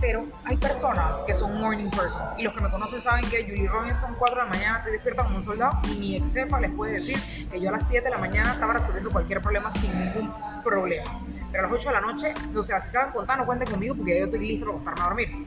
Pero 0.00 0.26
hay 0.44 0.56
personas 0.56 1.22
que 1.22 1.34
son 1.34 1.58
morning 1.58 1.90
person 1.90 2.22
y 2.38 2.42
los 2.42 2.54
que 2.54 2.62
me 2.62 2.70
conocen 2.70 3.00
saben 3.00 3.28
que 3.30 3.44
Julie 3.44 3.68
Robinson 3.68 4.14
4 4.18 4.36
de 4.36 4.42
la 4.42 4.48
mañana 4.48 4.78
estoy 4.78 4.92
despierta 4.92 5.24
como 5.24 5.36
un 5.36 5.42
soldado 5.42 5.80
y 5.84 5.98
mi 5.98 6.16
ex 6.16 6.34
les 6.34 6.70
puede 6.72 6.94
decir 6.94 7.18
que 7.50 7.60
yo 7.60 7.68
a 7.68 7.72
las 7.72 7.88
7 7.88 8.04
de 8.04 8.10
la 8.10 8.18
mañana 8.18 8.52
estaba 8.52 8.74
resolviendo 8.74 9.10
cualquier 9.10 9.40
problema 9.40 9.70
sin 9.72 9.96
ningún 9.98 10.32
problema. 10.62 11.10
Pero 11.54 11.68
a 11.68 11.70
las 11.70 11.78
8 11.78 11.88
de 11.88 11.94
la 11.94 12.00
noche, 12.00 12.34
o 12.52 12.64
sea, 12.64 12.80
si 12.80 12.90
saben 12.90 13.12
contar, 13.12 13.38
no 13.38 13.46
cuenten 13.46 13.70
conmigo 13.70 13.94
porque 13.94 14.18
yo 14.18 14.24
estoy 14.24 14.40
listo 14.40 14.66
para 14.66 14.72
acostarme 14.72 15.00
a 15.00 15.04
dormir. 15.04 15.46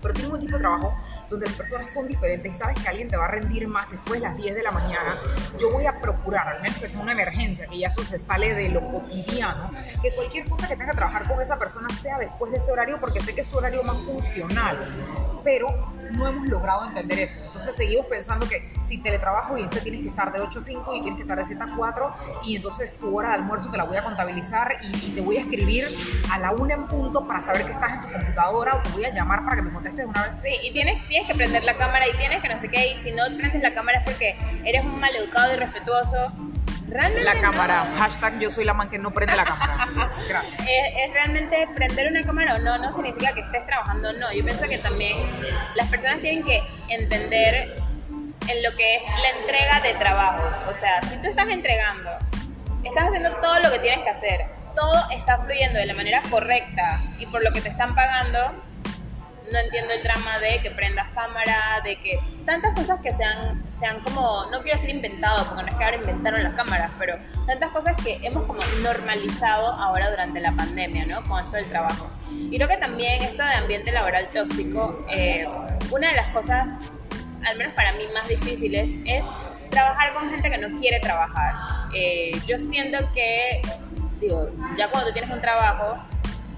Pero 0.00 0.14
tengo 0.14 0.34
un 0.34 0.36
equipo 0.36 0.52
de 0.52 0.60
trabajo 0.60 0.96
donde 1.28 1.46
las 1.46 1.56
personas 1.56 1.90
son 1.90 2.06
diferentes 2.06 2.52
y 2.52 2.54
sabes 2.54 2.78
que 2.80 2.86
alguien 2.86 3.08
te 3.08 3.16
va 3.16 3.24
a 3.24 3.28
rendir 3.28 3.66
más 3.66 3.90
después 3.90 4.20
de 4.20 4.28
las 4.28 4.36
10 4.36 4.54
de 4.54 4.62
la 4.62 4.70
mañana, 4.70 5.20
yo 5.58 5.72
voy 5.72 5.84
a 5.86 6.00
procurar, 6.00 6.46
al 6.46 6.62
menos 6.62 6.78
que 6.78 6.86
sea 6.86 7.00
una 7.00 7.10
emergencia, 7.10 7.66
que 7.66 7.76
ya 7.76 7.88
eso 7.88 8.04
se 8.04 8.20
sale 8.20 8.54
de 8.54 8.68
lo 8.68 8.88
cotidiano, 8.88 9.72
que 10.00 10.14
cualquier 10.14 10.48
cosa 10.48 10.68
que 10.68 10.76
tenga 10.76 10.92
que 10.92 10.98
trabajar 10.98 11.26
con 11.26 11.40
esa 11.40 11.56
persona 11.56 11.88
sea 11.88 12.18
después 12.18 12.52
de 12.52 12.58
ese 12.58 12.70
horario, 12.70 13.00
porque 13.00 13.20
sé 13.20 13.34
que 13.34 13.40
es 13.40 13.46
su 13.48 13.56
horario 13.56 13.82
más 13.82 13.96
funcional. 13.96 15.31
Pero 15.44 15.74
no 16.12 16.26
hemos 16.26 16.48
logrado 16.48 16.86
entender 16.86 17.20
eso. 17.20 17.38
Entonces 17.44 17.74
seguimos 17.74 18.06
pensando 18.06 18.48
que 18.48 18.72
si 18.82 18.98
teletrabajo 18.98 19.56
y 19.56 19.62
entonces 19.62 19.82
tienes 19.82 20.02
que 20.02 20.08
estar 20.08 20.32
de 20.32 20.40
8 20.40 20.58
a 20.58 20.62
5 20.62 20.94
y 20.94 21.00
tienes 21.00 21.16
que 21.16 21.22
estar 21.22 21.38
de 21.38 21.44
7 21.44 21.62
a 21.62 21.76
4 21.76 22.14
y 22.44 22.56
entonces 22.56 22.92
tu 22.98 23.16
hora 23.16 23.30
de 23.30 23.34
almuerzo 23.36 23.70
te 23.70 23.76
la 23.76 23.84
voy 23.84 23.96
a 23.96 24.04
contabilizar 24.04 24.76
y, 24.82 25.12
te 25.12 25.20
voy 25.20 25.36
a 25.36 25.40
escribir 25.40 25.86
a 26.30 26.38
la 26.38 26.52
una 26.52 26.74
en 26.74 26.86
punto 26.86 27.26
para 27.26 27.40
saber 27.40 27.66
que 27.66 27.72
estás 27.72 27.94
en 27.94 28.02
tu 28.02 28.12
computadora 28.12 28.76
o 28.76 28.82
te 28.82 28.90
voy 28.90 29.04
a 29.04 29.10
llamar 29.10 29.44
para 29.44 29.56
que 29.56 29.62
me 29.62 29.72
contestes 29.72 30.06
una 30.06 30.26
vez. 30.26 30.34
Sí, 30.42 30.68
y 30.68 30.72
tienes, 30.72 31.06
tienes 31.08 31.28
que 31.28 31.34
prender 31.34 31.64
la 31.64 31.76
cámara 31.76 32.06
y 32.08 32.16
tienes 32.16 32.40
que 32.40 32.48
no 32.48 32.60
sé 32.60 32.68
qué 32.68 32.92
y 32.92 32.96
si 32.96 33.12
no 33.12 33.24
prendes 33.36 33.62
la 33.62 33.74
cámara 33.74 33.98
es 33.98 34.04
porque 34.04 34.36
eres 34.64 34.84
un 34.84 34.98
maleducado 34.98 35.54
y 35.54 35.56
respetuoso. 35.56 36.32
Realmente 36.92 37.24
la 37.24 37.40
cámara, 37.40 37.94
hashtag 37.98 38.38
yo 38.38 38.50
soy 38.50 38.64
la 38.64 38.74
man 38.74 38.90
que 38.90 38.98
no 38.98 39.12
prende 39.12 39.34
la 39.36 39.44
cámara. 39.44 39.88
Gracias. 40.28 40.60
Es, 40.68 41.08
es, 41.08 41.12
realmente 41.12 41.68
prender 41.74 42.08
una 42.08 42.22
cámara 42.22 42.54
o 42.54 42.58
no, 42.58 42.78
no 42.78 42.92
significa 42.92 43.32
que 43.32 43.40
estés 43.40 43.66
trabajando, 43.66 44.12
no. 44.12 44.32
Yo 44.32 44.44
pienso 44.44 44.68
que 44.68 44.78
también 44.78 45.18
las 45.74 45.88
personas 45.88 46.20
tienen 46.20 46.44
que 46.44 46.62
entender 46.88 47.74
en 48.48 48.62
lo 48.62 48.76
que 48.76 48.96
es 48.96 49.02
la 49.22 49.40
entrega 49.40 49.80
de 49.80 49.94
trabajos. 49.94 50.68
O 50.68 50.72
sea, 50.72 51.02
si 51.02 51.16
tú 51.16 51.28
estás 51.28 51.48
entregando, 51.48 52.10
estás 52.84 53.08
haciendo 53.08 53.30
todo 53.40 53.58
lo 53.60 53.70
que 53.70 53.78
tienes 53.80 54.02
que 54.02 54.10
hacer 54.10 54.62
todo 54.74 54.94
está 55.14 55.38
fluyendo 55.38 55.78
de 55.78 55.86
la 55.86 55.94
manera 55.94 56.22
correcta 56.30 57.02
y 57.18 57.26
por 57.26 57.42
lo 57.44 57.52
que 57.52 57.60
te 57.60 57.68
están 57.68 57.94
pagando, 57.94 58.38
no 59.52 59.58
entiendo 59.58 59.92
el 59.92 60.02
drama 60.02 60.38
de 60.38 60.60
que 60.62 60.70
prendas 60.70 61.08
cámara, 61.14 61.80
de 61.84 61.96
que 61.96 62.18
tantas 62.44 62.72
cosas 62.74 63.00
que 63.00 63.12
sean, 63.12 63.62
sean 63.70 64.00
como, 64.00 64.46
no 64.50 64.62
quiero 64.62 64.78
decir 64.78 64.94
inventado, 64.94 65.46
porque 65.46 65.62
no 65.62 65.68
es 65.68 65.76
que 65.76 65.84
ahora 65.84 65.96
inventaron 65.96 66.42
las 66.42 66.54
cámaras, 66.54 66.90
pero 66.98 67.18
tantas 67.46 67.70
cosas 67.70 67.94
que 68.02 68.18
hemos 68.22 68.44
como 68.44 68.62
normalizado 68.82 69.72
ahora 69.72 70.10
durante 70.10 70.40
la 70.40 70.52
pandemia, 70.52 71.06
¿no? 71.06 71.22
Con 71.22 71.44
esto 71.44 71.56
del 71.56 71.66
trabajo. 71.66 72.10
Y 72.30 72.56
creo 72.56 72.68
que 72.68 72.78
también 72.78 73.22
esto 73.22 73.44
de 73.44 73.52
ambiente 73.52 73.92
laboral 73.92 74.28
tóxico, 74.32 75.04
eh, 75.10 75.46
una 75.90 76.08
de 76.08 76.16
las 76.16 76.28
cosas, 76.28 76.68
al 77.46 77.56
menos 77.56 77.74
para 77.74 77.92
mí, 77.92 78.04
más 78.14 78.26
difíciles 78.28 78.88
es 79.04 79.24
trabajar 79.70 80.12
con 80.14 80.28
gente 80.30 80.50
que 80.50 80.58
no 80.58 80.78
quiere 80.78 80.98
trabajar. 81.00 81.54
Eh, 81.94 82.32
yo 82.46 82.58
siento 82.58 82.98
que, 83.12 83.60
digo, 84.20 84.50
ya 84.78 84.90
cuando 84.90 85.08
tú 85.08 85.12
tienes 85.12 85.30
un 85.30 85.40
trabajo, 85.40 85.94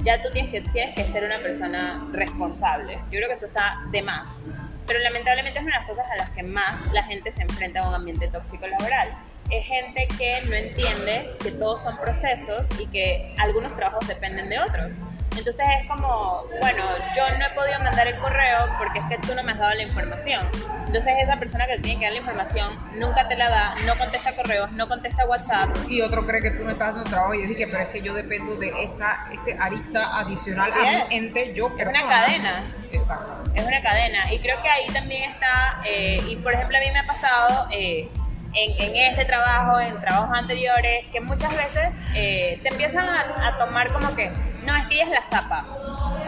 ya 0.04 0.22
tú 0.22 0.28
tienes 0.32 0.52
que, 0.52 0.60
tienes 0.70 0.94
que 0.94 1.02
ser 1.04 1.24
una 1.24 1.40
persona 1.40 2.06
responsable. 2.12 2.94
Yo 3.10 3.18
creo 3.18 3.28
que 3.28 3.34
eso 3.34 3.46
está 3.46 3.80
de 3.90 4.02
más. 4.02 4.44
Pero 4.86 4.98
lamentablemente 5.00 5.58
es 5.58 5.64
una 5.64 5.74
de 5.74 5.80
las 5.80 5.90
cosas 5.90 6.06
a 6.12 6.16
las 6.16 6.30
que 6.30 6.42
más 6.42 6.92
la 6.92 7.02
gente 7.02 7.32
se 7.32 7.42
enfrenta 7.42 7.80
a 7.80 7.88
un 7.88 7.94
ambiente 7.94 8.28
tóxico 8.28 8.66
laboral. 8.66 9.16
Es 9.50 9.66
gente 9.66 10.06
que 10.18 10.42
no 10.46 10.54
entiende 10.54 11.34
que 11.42 11.52
todos 11.52 11.82
son 11.82 11.96
procesos 11.96 12.66
y 12.78 12.86
que 12.86 13.34
algunos 13.38 13.74
trabajos 13.76 14.06
dependen 14.06 14.50
de 14.50 14.58
otros. 14.58 14.92
Entonces 15.36 15.66
es 15.80 15.88
como, 15.88 16.44
bueno, 16.60 16.84
yo 17.16 17.38
no 17.38 17.46
he 17.46 17.50
podido 17.50 17.78
mandar 17.80 18.06
el 18.06 18.16
correo 18.18 18.58
porque 18.78 18.98
es 19.00 19.04
que 19.06 19.18
tú 19.18 19.34
no 19.34 19.42
me 19.42 19.52
has 19.52 19.58
dado 19.58 19.74
la 19.74 19.82
información. 19.82 20.48
Entonces 20.86 21.14
esa 21.22 21.36
persona 21.38 21.66
que 21.66 21.78
tiene 21.78 21.98
que 21.98 22.04
dar 22.06 22.12
la 22.12 22.20
información 22.20 22.78
nunca 22.94 23.26
te 23.28 23.36
la 23.36 23.48
da, 23.50 23.74
no 23.86 23.94
contesta 23.96 24.34
correos, 24.36 24.70
no 24.72 24.88
contesta 24.88 25.26
WhatsApp. 25.26 25.76
Y 25.88 26.00
otro 26.02 26.24
cree 26.26 26.40
que 26.40 26.52
tú 26.52 26.64
no 26.64 26.70
estás 26.70 26.90
haciendo 26.90 27.10
trabajo 27.10 27.34
y 27.34 27.42
yo 27.42 27.48
dije, 27.48 27.66
pero 27.70 27.82
es 27.82 27.88
que 27.90 28.00
yo 28.00 28.14
dependo 28.14 28.54
de 28.56 28.68
esta 28.82 29.26
este 29.32 29.56
arista 29.58 30.18
adicional 30.20 30.70
Así 30.72 30.80
a 30.80 30.98
es. 31.02 31.08
mi 31.08 31.16
ente, 31.16 31.52
yo 31.54 31.66
Es 31.68 31.72
persona. 31.84 32.06
una 32.06 32.14
cadena. 32.16 32.62
Exacto. 32.92 33.34
Es 33.54 33.66
una 33.66 33.82
cadena. 33.82 34.32
Y 34.32 34.38
creo 34.40 34.62
que 34.62 34.68
ahí 34.68 34.86
también 34.92 35.30
está, 35.30 35.80
eh, 35.84 36.20
y 36.28 36.36
por 36.36 36.54
ejemplo 36.54 36.76
a 36.76 36.80
mí 36.80 36.86
me 36.92 37.00
ha 37.00 37.06
pasado 37.06 37.66
eh, 37.72 38.08
en, 38.54 38.80
en 38.80 39.10
este 39.10 39.24
trabajo, 39.24 39.80
en 39.80 40.00
trabajos 40.00 40.38
anteriores, 40.38 41.06
que 41.12 41.20
muchas 41.20 41.50
veces 41.56 41.92
eh, 42.14 42.60
te 42.62 42.68
empiezan 42.68 43.04
a, 43.08 43.48
a 43.48 43.58
tomar 43.58 43.92
como 43.92 44.14
que, 44.14 44.32
no, 44.64 44.76
es 44.76 44.86
que 44.88 44.94
ella 44.94 45.04
es 45.04 45.10
la 45.10 45.22
zapa. 45.22 45.66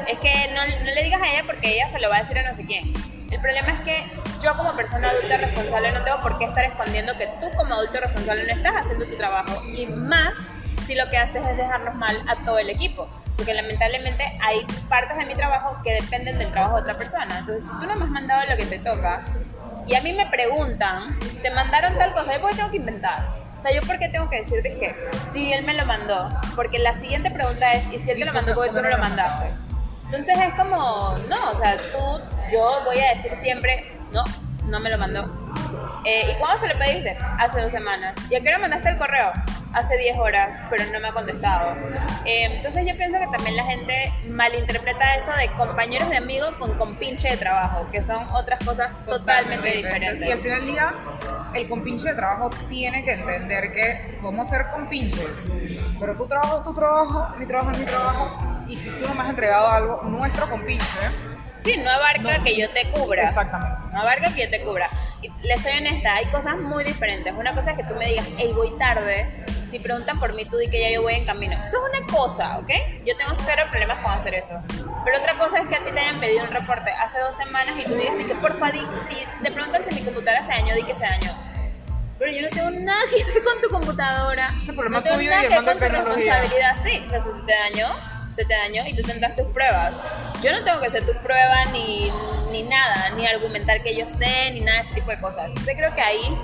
Es 0.07 0.19
que 0.19 0.53
no, 0.55 0.65
le 0.65 1.03
digas 1.03 1.21
a 1.21 1.33
ella 1.33 1.43
porque 1.47 1.75
ella 1.75 1.89
se 1.91 2.01
lo 2.01 2.09
va 2.09 2.19
a 2.19 2.23
decir 2.23 2.39
a 2.39 2.49
no 2.49 2.55
sé 2.55 2.65
quién. 2.65 2.93
El 3.31 3.41
problema 3.41 3.73
es 3.73 3.81
que 3.81 4.05
yo 4.41 4.57
como 4.57 4.77
persona 4.77 5.11
adulta 5.11 5.37
responsable 5.37 5.91
no 5.91 6.05
tengo 6.05 6.21
por 6.21 6.39
qué 6.39 6.45
estar 6.45 6.65
escondiendo 6.65 7.17
que 7.19 7.27
tú 7.41 7.51
como 7.57 7.75
adulto 7.75 8.01
responsable 8.01 8.45
no 8.45 8.53
estás 8.53 8.77
haciendo 8.77 9.07
tu 9.07 9.17
trabajo. 9.17 9.65
Y 9.65 9.87
más 9.87 10.37
si 10.87 10.95
lo 10.95 11.09
que 11.11 11.19
haces 11.19 11.45
es 11.45 11.57
dejarnos 11.57 11.97
mal 11.97 12.17
a 12.29 12.45
todo 12.45 12.59
el 12.59 12.71
equipo. 12.71 13.07
Porque 13.37 13.53
lamentablemente 13.53 14.25
hay 14.43 14.65
partes 14.89 15.19
de 15.19 15.27
mi 15.27 15.35
trabajo 15.35 15.77
que 15.83 15.95
dependen 15.95 16.39
del 16.39 16.51
trabajo 16.51 16.77
de 16.77 16.83
otra 16.83 16.97
persona. 16.97 17.39
Entonces, 17.41 17.69
si 17.69 17.79
tú 17.79 17.87
no 17.87 17.97
me 17.97 18.05
has 18.05 18.11
mandado 18.11 18.43
lo 18.49 18.57
que 18.57 18.65
te 18.65 18.79
toca 18.79 19.25
y 19.87 19.95
a 19.95 20.01
mí 20.01 20.13
me 20.13 20.27
preguntan, 20.27 21.19
¿te 21.43 21.51
mandaron 21.51 21.99
tal 21.99 22.13
cosa? 22.15 22.33
¿Yo 22.33 22.41
por 22.41 22.51
qué 22.51 22.57
tengo 22.57 22.71
que 22.71 22.77
inventar? 22.77 23.46
O 23.59 23.63
sea, 23.63 23.73
¿yo 23.73 23.81
por 23.83 23.99
qué 23.99 24.09
tengo 24.09 24.29
que 24.29 24.43
decirte 24.43 24.79
que 24.79 24.95
sí, 25.33 25.53
él 25.53 25.65
me 25.65 25.75
lo 25.75 25.87
mandó? 25.87 26.29
Porque 26.55 26.79
la 26.79 26.93
siguiente 26.95 27.31
pregunta 27.31 27.73
es, 27.75 27.93
¿y 27.93 27.99
si 27.99 28.11
él 28.11 28.19
te 28.19 28.25
lo 28.25 28.33
mandó, 28.33 28.55
por 28.55 28.65
qué 28.65 28.71
tú 28.71 28.83
no 28.83 28.89
lo 28.89 28.99
mandaste? 28.99 29.53
Entonces 30.05 30.39
es 30.39 30.55
como, 30.55 31.15
no, 31.29 31.51
o 31.51 31.57
sea, 31.57 31.77
tú, 31.77 32.23
yo 32.53 32.81
voy 32.85 32.99
a 32.99 33.15
decir 33.17 33.33
siempre, 33.41 33.93
no, 34.13 34.23
no 34.67 34.79
me 34.81 34.91
lo 34.91 34.99
mandó. 34.99 35.25
Eh, 36.07 36.31
¿Y 36.33 36.35
cuándo 36.37 36.61
se 36.65 36.73
lo 36.73 36.79
pediste? 36.79 37.17
Hace 37.39 37.61
dos 37.63 37.73
semanas. 37.73 38.15
¿Y 38.31 38.37
a 38.37 38.41
qué 38.41 38.49
hora 38.49 38.59
mandaste 38.59 38.89
el 38.91 38.97
correo? 38.99 39.33
Hace 39.75 39.97
10 39.99 40.19
horas, 40.19 40.51
pero 40.71 40.85
no 40.93 41.01
me 41.01 41.09
ha 41.09 41.13
contestado. 41.13 41.75
Eh, 42.25 42.45
entonces 42.45 42.87
yo 42.87 42.97
pienso 42.97 43.19
que 43.19 43.27
también 43.37 43.57
la 43.57 43.65
gente 43.65 44.13
malinterpreta 44.29 45.17
eso 45.17 45.33
de 45.37 45.49
compañeros 45.49 46.09
de 46.09 46.17
amigos 46.17 46.55
con 46.59 46.79
compinche 46.79 47.29
de 47.31 47.37
trabajo, 47.37 47.87
que 47.91 48.01
son 48.01 48.27
otras 48.31 48.65
cosas 48.65 48.89
totalmente, 49.05 49.71
diferentes. 49.73 50.29
Y 50.29 50.33
al 50.33 50.39
final 50.41 50.61
del 50.61 50.69
día, 50.71 50.95
el 51.55 51.69
compinche 51.69 52.09
de 52.09 52.15
trabajo 52.15 52.49
tiene 52.71 53.05
que 53.05 53.13
entender 53.13 53.73
que 53.73 54.19
podemos 54.23 54.49
ser 54.49 54.69
compinches, 54.69 55.51
pero 56.01 56.17
tu 56.17 56.27
trabajo 56.27 56.59
es 56.59 56.65
tu 56.65 56.73
trabajo, 56.75 57.29
mi 57.37 57.47
trabajo 57.47 57.71
es 57.73 57.79
mi 57.79 57.85
trabajo, 57.85 58.63
y 58.69 58.77
si 58.79 58.89
tú 58.91 59.07
no 59.09 59.15
me 59.15 59.23
has 59.25 59.31
entregado 59.31 59.69
algo, 59.69 60.03
nuestro 60.05 60.49
compinche, 60.49 60.87
Sí, 61.65 61.81
no 61.83 61.91
abarca 61.91 62.39
No. 62.39 62.45
que 62.45 62.57
yo 62.57 62.71
te 62.71 62.89
cubra. 62.93 63.25
exactamente. 63.25 63.77
No 63.93 64.01
abarca 64.01 64.33
que 64.33 64.43
yo 64.45 64.51
te 64.51 64.63
cubra. 64.63 64.89
Y 65.23 65.31
les 65.47 65.63
soy 65.63 65.73
honesta, 65.79 66.15
hay 66.15 66.27
cosas 66.27 66.59
muy 66.59 66.85
diferentes. 66.85 67.33
Una 67.35 67.53
cosa 67.53 67.71
es 67.73 67.77
que 67.79 67.85
tú 67.85 67.95
me 67.95 68.09
digas, 68.09 68.27
hey, 68.39 68.53
voy 68.55 68.71
tarde. 68.79 69.45
Si 69.71 69.79
preguntan 69.79 70.19
por 70.21 70.33
mí, 70.35 70.45
tú 70.45 70.57
di 70.59 70.69
que 70.69 70.81
ya 70.81 70.91
yo 70.91 71.03
voy 71.03 71.15
en 71.15 71.25
camino. 71.25 71.55
Eso 71.65 71.79
es 71.79 71.99
una 71.99 72.07
cosa, 72.07 72.59
¿ok? 72.59 72.71
Yo 73.05 73.17
tengo 73.17 73.33
cero 73.45 73.65
problemas 73.71 74.03
con 74.03 74.13
hacer 74.13 74.35
eso. 74.35 74.61
Pero 75.05 75.19
otra 75.19 75.35
cosa 75.35 75.59
es 75.59 75.67
que 75.67 75.77
a 75.77 75.85
ti 75.85 75.91
te 75.93 76.01
hayan 76.01 76.21
pedido 76.21 76.45
un 76.45 76.51
reporte 76.51 76.91
hace 76.91 77.19
dos 77.21 77.35
semanas 77.35 77.77
y 77.79 77.85
tú 77.85 77.95
digas, 77.95 78.17
di 78.17 78.25
que 78.25 78.35
porfa, 78.37 78.71
di, 78.71 78.81
si, 79.09 79.15
si 79.15 79.43
te 79.43 79.51
preguntan 79.51 79.83
si 79.89 79.95
mi 79.95 80.03
computadora 80.03 80.43
se 80.43 80.49
dañó, 80.49 80.75
di 80.75 80.83
que 80.83 80.95
se 80.95 81.05
dañó. 81.05 81.31
Pero 82.19 82.33
yo 82.33 82.43
no 82.43 82.49
tengo 82.49 82.71
nada 82.71 83.01
que 83.11 83.25
ver 83.25 83.45
con 83.45 83.61
tu 83.61 83.69
computadora. 83.69 84.55
Ese 84.63 84.73
problema 84.73 84.99
no 84.99 85.03
tengo 85.03 85.17
tuyo 85.17 85.31
nada 85.31 85.43
que 85.43 85.49
ver 85.49 85.65
con 85.65 85.79
tu 85.79 85.85
responsabilidad. 85.85 86.77
Sí, 86.85 87.05
o 87.07 87.11
sea, 87.11 87.23
si 87.23 87.29
se 87.29 87.47
te 87.47 87.53
dañó, 87.53 88.16
se 88.37 88.45
te 88.45 88.55
dañó 88.55 88.83
y 88.87 88.95
tú 88.95 89.03
tendrás 89.03 89.35
tus 89.35 89.47
pruebas. 89.47 89.95
Yo 90.43 90.53
no 90.53 90.63
tengo 90.63 90.79
que 90.81 90.89
hacer 90.89 91.07
tus 91.07 91.17
pruebas 91.17 91.73
ni, 91.73 92.11
ni 92.53 92.63
nada, 92.65 93.11
ni 93.17 93.27
argumentar 93.27 93.83
que 93.83 93.97
yo 93.97 94.07
sé, 94.07 94.51
ni 94.53 94.61
nada 94.61 94.83
de 94.83 94.85
ese 94.85 94.95
tipo 94.97 95.11
de 95.11 95.19
cosas. 95.19 95.51
Yo 95.55 95.73
creo 95.73 95.95
que 95.95 96.03
ahí 96.03 96.39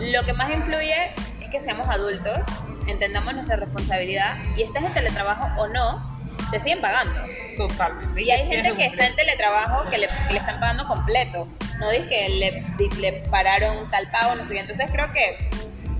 lo 0.00 0.24
que 0.24 0.32
más 0.32 0.50
influye 0.50 1.12
es 1.42 1.50
que 1.50 1.60
seamos 1.60 1.86
adultos, 1.88 2.38
entendamos 2.86 3.34
nuestra 3.34 3.56
responsabilidad 3.56 4.38
y 4.56 4.62
estés 4.62 4.82
en 4.82 4.94
teletrabajo 4.94 5.60
o 5.60 5.68
no, 5.68 6.34
te 6.50 6.58
siguen 6.58 6.80
pagando. 6.80 7.20
Totalmente. 7.58 8.22
Y 8.22 8.30
hay 8.30 8.46
gente 8.46 8.74
que 8.74 8.86
está 8.86 9.06
en 9.06 9.16
teletrabajo 9.16 9.90
que 9.90 9.98
le, 9.98 10.08
que 10.08 10.32
le 10.32 10.38
están 10.38 10.58
pagando 10.58 10.86
completo. 10.88 11.46
No 11.78 11.90
dices 11.90 12.08
que 12.08 12.28
le, 12.30 12.64
le 13.00 13.12
pararon 13.30 13.88
tal 13.90 14.06
pago, 14.08 14.34
no 14.34 14.44
sé 14.46 14.54
qué. 14.54 14.60
Entonces 14.60 14.90
creo 14.90 15.12
que 15.12 15.48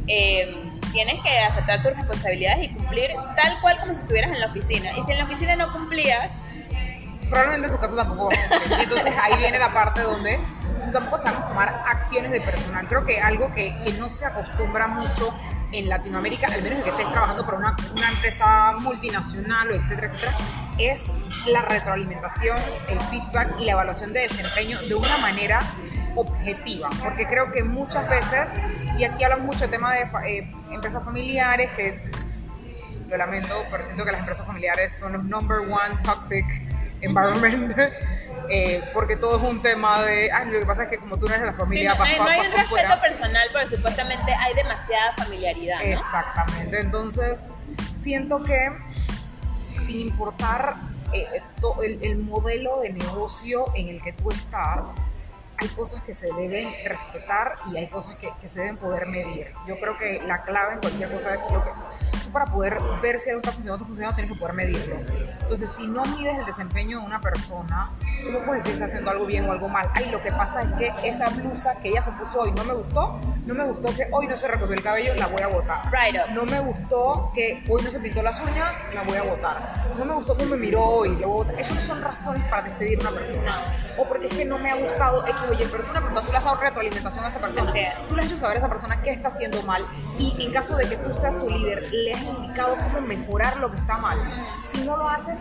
eh, 0.07 0.51
tienes 0.97 1.23
que 1.23 1.39
aceptar 1.41 1.83
tus 1.83 1.95
responsabilidades 1.95 2.65
y 2.65 2.69
cumplir 2.71 3.11
tal 3.37 3.61
cual 3.61 3.79
como 3.81 3.95
si 3.95 4.01
estuvieras 4.01 4.33
en 4.33 4.41
la 4.41 4.47
oficina. 4.47 4.93
Y 4.97 5.03
si 5.03 5.13
en 5.13 5.19
la 5.19 5.25
oficina 5.25 5.55
no 5.55 5.71
cumplías, 5.71 6.31
probablemente 7.29 7.67
en 7.67 7.75
tu 7.75 7.79
caso 7.79 7.97
tampoco. 7.97 8.31
Y 8.33 8.73
entonces 8.83 9.13
ahí 9.21 9.37
viene 9.37 9.59
la 9.59 9.75
parte 9.75 10.01
donde 10.01 10.41
tampoco 10.95 11.19
sabemos 11.19 11.49
tomar 11.49 11.85
acciones 11.87 12.31
de 12.31 12.41
personal. 12.41 12.89
Creo 12.89 13.05
que 13.05 13.21
algo 13.21 13.53
que, 13.53 13.77
que 13.85 13.93
no 13.99 14.09
se 14.09 14.25
acostumbra 14.25 14.87
mucho 14.87 15.35
en 15.71 15.87
Latinoamérica, 15.91 16.47
al 16.47 16.63
menos 16.63 16.79
de 16.79 16.85
que 16.85 16.91
estés 16.91 17.11
trabajando 17.11 17.45
para 17.45 17.59
una, 17.59 17.77
una 17.93 18.09
empresa 18.09 18.73
multinacional 18.79 19.73
o 19.73 19.75
etcétera, 19.75 20.07
etcétera, 20.07 20.33
es 20.79 21.05
la 21.47 21.61
retroalimentación, 21.61 22.57
el 22.89 23.01
feedback 23.03 23.61
y 23.61 23.67
la 23.67 23.73
evaluación 23.73 24.15
de 24.15 24.21
desempeño 24.21 24.81
de 24.81 24.95
una 24.95 25.19
manera 25.19 25.61
objetiva, 26.17 26.89
porque 27.03 27.27
creo 27.27 27.53
que 27.53 27.63
muchas 27.63 28.09
veces, 28.09 28.49
y 28.99 29.05
aquí 29.05 29.23
hablamos 29.25 29.47
mucho 29.47 29.61
de 29.61 29.69
tema 29.69 29.95
de 29.95 30.03
eh, 30.27 30.51
empresas 30.73 31.05
familiares, 31.05 31.71
que 31.73 32.01
lo 33.09 33.17
lamento, 33.17 33.55
pero 33.71 33.85
siento 33.85 34.05
que 34.05 34.11
las 34.13 34.21
empresas 34.21 34.47
familiares 34.47 34.99
son 34.99 35.13
los 35.13 35.25
number 35.25 35.59
one 35.61 35.97
toxic 36.03 36.45
environment, 37.03 37.77
eh, 38.49 38.83
porque 38.93 39.17
todo 39.17 39.37
es 39.37 39.43
un 39.43 39.61
tema 39.63 40.03
de, 40.03 40.33
ay, 40.33 40.51
lo 40.51 40.59
que 40.61 40.67
pasa 40.67 40.85
es 40.85 40.89
que 40.89 40.99
como 40.99 41.17
tú 41.19 41.27
no 41.27 41.35
eres 41.35 41.41
de 41.43 41.47
la 41.47 41.53
sí, 41.53 41.59
familia, 41.59 41.91
no, 41.93 41.99
no 41.99 42.05
hay, 42.05 42.19
vas- 42.19 42.19
no 42.19 42.27
hay 42.31 42.39
vas 42.39 42.47
un 42.49 42.53
respeto 42.53 42.69
fuera. 42.71 43.01
personal, 43.01 43.49
pero 43.53 43.71
supuestamente 43.71 44.33
hay 44.35 44.55
demasiada 44.55 45.13
familiaridad, 45.17 45.79
¿no? 45.79 45.85
Exactamente, 45.85 46.81
entonces 46.81 47.39
siento 48.03 48.43
que 48.43 48.71
sin 49.85 50.01
importar 50.01 50.75
eh, 51.13 51.27
to- 51.61 51.81
el, 51.83 52.03
el 52.03 52.17
modelo 52.17 52.81
de 52.81 52.93
negocio 52.93 53.67
en 53.77 53.89
el 53.89 54.03
que 54.03 54.13
tú 54.15 54.31
estás, 54.33 54.87
hay 55.59 55.69
cosas 55.69 56.03
que 56.03 56.15
se 56.15 56.33
deben 56.35 56.73
respetar 56.85 57.55
y 57.71 57.77
hay 57.77 57.89
cosas 57.89 58.17
que, 58.17 58.31
que 58.41 58.49
se 58.49 58.61
deben 58.61 58.77
poder 58.77 59.07
medir. 59.07 59.53
Yo 59.67 59.79
creo 59.81 59.99
que 59.99 60.21
la 60.23 60.43
clave 60.43 60.75
en 60.75 60.81
cualquier 60.81 61.11
cosa 61.13 61.35
es 61.35 61.43
lo 61.51 61.63
que 61.65 61.71
tú 61.71 62.07
para 62.37 62.53
poder 62.53 62.79
ver 63.01 63.19
si 63.19 63.31
algo 63.31 63.41
está 63.41 63.53
funcionando 63.53 63.85
o 63.85 63.87
funcionando 63.87 64.17
tienes 64.17 64.33
que 64.35 64.39
poder 64.39 64.55
medirlo. 64.55 64.97
Entonces, 65.41 65.71
si 65.73 65.87
no 65.87 66.03
mides 66.05 66.39
el 66.39 66.45
desempeño 66.45 67.01
de 67.01 67.07
una 67.07 67.19
persona, 67.19 67.91
tú 68.23 68.31
no 68.31 68.45
puedes 68.45 68.63
decir 68.63 68.79
que 68.79 68.85
está 68.85 68.87
haciendo 68.87 69.11
algo 69.11 69.25
bien 69.25 69.49
o 69.49 69.53
algo 69.53 69.71
mal. 69.71 69.91
Ay, 69.95 70.11
lo 70.11 70.23
que 70.23 70.31
pasa 70.33 70.61
es 70.61 70.73
que 70.75 70.93
esa 71.09 71.31
blusa 71.31 71.77
que 71.77 71.89
ella 71.89 72.03
se 72.03 72.13
puso 72.13 72.41
hoy 72.41 72.53
no 72.53 72.65
me 72.65 72.75
gustó, 72.75 73.19
no 73.47 73.55
me 73.55 73.65
gustó 73.65 73.95
que 73.97 74.09
hoy 74.13 74.27
no 74.27 74.37
se 74.37 74.49
recogió 74.49 74.75
el 74.75 74.83
cabello, 74.83 75.15
la 75.15 75.29
voy 75.29 75.41
a 75.41 75.49
botar. 75.49 75.91
Right 75.91 76.17
up. 76.17 76.35
No 76.35 76.45
me 76.45 76.61
gustó 76.61 77.33
que 77.35 77.65
hoy 77.69 77.83
no 77.83 77.91
se 77.91 78.01
pintó 78.01 78.23
las 78.23 78.39
uñas, 78.41 78.77
la 78.93 79.03
voy 79.03 79.17
a 79.17 79.23
votar. 79.23 79.87
No 79.97 80.05
me 80.05 80.13
gustó 80.13 80.37
cómo 80.37 80.51
me 80.51 80.57
miró 80.59 80.85
hoy, 80.85 81.17
la 81.17 81.27
voy 81.27 81.41
a 81.41 81.45
votar. 81.45 81.61
Esas 81.61 81.83
son 81.85 82.03
razones 82.03 82.45
para 82.51 82.65
despedir 82.65 82.99
a 82.99 83.09
una 83.09 83.19
persona. 83.19 83.65
O 83.99 84.07
porque 84.07 84.27
es 84.27 84.35
que 84.35 84.45
no 84.45 84.59
me 84.59 84.71
ha 84.71 84.77
gustado 84.77 85.27
X, 85.27 85.37
oye, 85.51 85.67
pero 85.71 85.85
tú, 85.85 85.91
una 85.91 86.01
persona, 86.03 86.27
tú 86.27 86.33
le 86.33 86.39
has 86.39 86.45
dado 86.45 86.57
retroalimentación 86.57 87.25
a 87.25 87.29
esa 87.29 87.41
persona. 87.41 87.73
Es. 87.75 87.95
Tú 88.09 88.15
le 88.17 88.23
has 88.23 88.29
hecho 88.29 88.39
saber 88.39 88.57
a 88.57 88.61
esa 88.61 88.69
persona 88.69 89.01
qué 89.03 89.11
está 89.11 89.29
haciendo 89.29 89.63
mal. 89.63 89.87
Y 90.19 90.37
en 90.45 90.53
caso 90.53 90.77
de 90.77 90.89
que 90.89 90.97
tú 90.97 91.15
seas 91.15 91.39
su 91.39 91.49
líder, 91.49 91.91
le 91.93 92.13
has 92.15 92.23
indicado 92.23 92.77
cómo 92.77 93.01
mejorar 93.01 93.57
lo 93.57 93.71
que 93.71 93.79
está 93.79 93.97
mal. 93.97 94.19
Si 94.71 94.83
no 94.83 94.97
lo 94.97 95.09
haces, 95.09 95.39